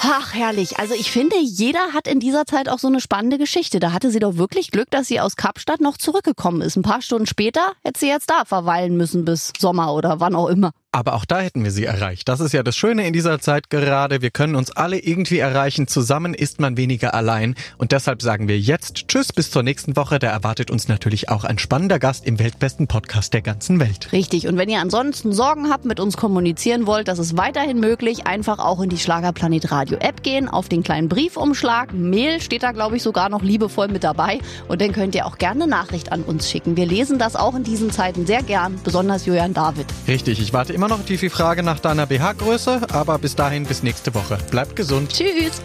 Ach, 0.00 0.34
herrlich. 0.34 0.78
Also 0.78 0.94
ich 0.94 1.10
finde, 1.10 1.36
jeder 1.40 1.92
hat 1.92 2.06
in 2.06 2.20
dieser 2.20 2.44
Zeit 2.44 2.68
auch 2.68 2.78
so 2.78 2.86
eine 2.86 3.00
spannende 3.00 3.38
Geschichte. 3.38 3.80
Da 3.80 3.92
hatte 3.92 4.10
sie 4.10 4.20
doch 4.20 4.36
wirklich 4.36 4.70
Glück, 4.70 4.90
dass 4.90 5.08
sie 5.08 5.18
aus 5.18 5.34
Kapstadt 5.34 5.80
noch 5.80 5.96
zurückgekommen 5.96 6.60
ist. 6.60 6.76
Ein 6.76 6.82
paar 6.82 7.02
Stunden 7.02 7.26
später 7.26 7.72
hätte 7.82 7.98
sie 7.98 8.08
jetzt 8.08 8.30
da 8.30 8.44
verweilen 8.44 8.96
müssen 8.96 9.24
bis 9.24 9.52
Sommer 9.58 9.92
oder 9.94 10.20
wann 10.20 10.36
auch 10.36 10.48
immer. 10.48 10.70
Aber 10.90 11.14
auch 11.14 11.26
da 11.26 11.40
hätten 11.40 11.64
wir 11.64 11.70
sie 11.70 11.84
erreicht. 11.84 12.30
Das 12.30 12.40
ist 12.40 12.52
ja 12.52 12.62
das 12.62 12.74
Schöne 12.74 13.06
in 13.06 13.12
dieser 13.12 13.40
Zeit 13.40 13.68
gerade. 13.68 14.22
Wir 14.22 14.30
können 14.30 14.54
uns 14.54 14.70
alle 14.70 14.98
irgendwie 14.98 15.38
erreichen. 15.38 15.86
Zusammen 15.86 16.32
ist 16.32 16.60
man 16.60 16.78
weniger 16.78 17.12
allein. 17.12 17.56
Und 17.76 17.92
deshalb 17.92 18.22
sagen 18.22 18.48
wir 18.48 18.58
jetzt 18.58 19.06
Tschüss 19.06 19.30
bis 19.34 19.50
zur 19.50 19.62
nächsten 19.62 19.96
Woche. 19.96 20.18
Da 20.18 20.28
erwartet 20.28 20.70
uns 20.70 20.88
natürlich 20.88 21.28
auch 21.28 21.44
ein 21.44 21.58
spannender 21.58 21.98
Gast 21.98 22.24
im 22.24 22.38
weltbesten 22.38 22.86
Podcast 22.86 23.34
der 23.34 23.42
ganzen 23.42 23.80
Welt. 23.80 24.12
Richtig. 24.12 24.48
Und 24.48 24.56
wenn 24.56 24.70
ihr 24.70 24.80
ansonsten 24.80 25.34
Sorgen 25.34 25.68
habt, 25.68 25.84
mit 25.84 26.00
uns 26.00 26.16
kommunizieren 26.16 26.86
wollt, 26.86 27.06
das 27.06 27.18
ist 27.18 27.36
weiterhin 27.36 27.80
möglich. 27.80 28.26
Einfach 28.26 28.58
auch 28.58 28.80
in 28.80 28.88
die 28.88 28.96
Schlagerplanet 28.96 29.70
Radio 29.70 29.98
App 29.98 30.22
gehen, 30.22 30.48
auf 30.48 30.70
den 30.70 30.82
kleinen 30.82 31.10
Briefumschlag. 31.10 31.92
Mail 31.92 32.40
steht 32.40 32.62
da, 32.62 32.72
glaube 32.72 32.96
ich, 32.96 33.02
sogar 33.02 33.28
noch 33.28 33.42
liebevoll 33.42 33.88
mit 33.88 34.04
dabei. 34.04 34.38
Und 34.68 34.80
dann 34.80 34.92
könnt 34.92 35.14
ihr 35.14 35.26
auch 35.26 35.36
gerne 35.36 35.64
eine 35.64 35.70
Nachricht 35.70 36.12
an 36.12 36.22
uns 36.22 36.50
schicken. 36.50 36.78
Wir 36.78 36.86
lesen 36.86 37.18
das 37.18 37.36
auch 37.36 37.54
in 37.54 37.62
diesen 37.62 37.90
Zeiten 37.90 38.24
sehr 38.24 38.42
gern, 38.42 38.80
besonders 38.82 39.26
Julian 39.26 39.52
David. 39.52 39.84
Richtig, 40.06 40.40
ich 40.40 40.54
warte 40.54 40.77
immer 40.78 40.88
noch 40.88 41.04
die 41.04 41.28
Frage 41.28 41.64
nach 41.64 41.80
deiner 41.80 42.06
BH-Größe, 42.06 42.86
aber 42.92 43.18
bis 43.18 43.34
dahin 43.34 43.64
bis 43.64 43.82
nächste 43.82 44.14
Woche. 44.14 44.38
Bleibt 44.52 44.76
gesund. 44.76 45.12
Tschüss. 45.12 45.60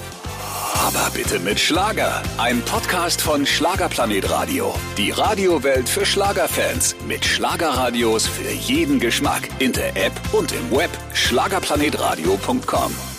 Aber 0.87 1.11
bitte 1.11 1.39
mit 1.39 1.59
Schlager. 1.59 2.23
Ein 2.39 2.63
Podcast 2.63 3.21
von 3.21 3.45
Schlagerplanet 3.45 4.27
Radio. 4.31 4.73
Die 4.97 5.11
Radiowelt 5.11 5.87
für 5.87 6.03
Schlagerfans. 6.03 6.95
Mit 7.07 7.23
Schlagerradios 7.23 8.25
für 8.25 8.51
jeden 8.51 8.99
Geschmack. 8.99 9.47
In 9.59 9.71
der 9.71 9.95
App 9.95 10.13
und 10.31 10.51
im 10.51 10.71
Web. 10.71 10.89
Schlagerplanetradio.com. 11.13 13.12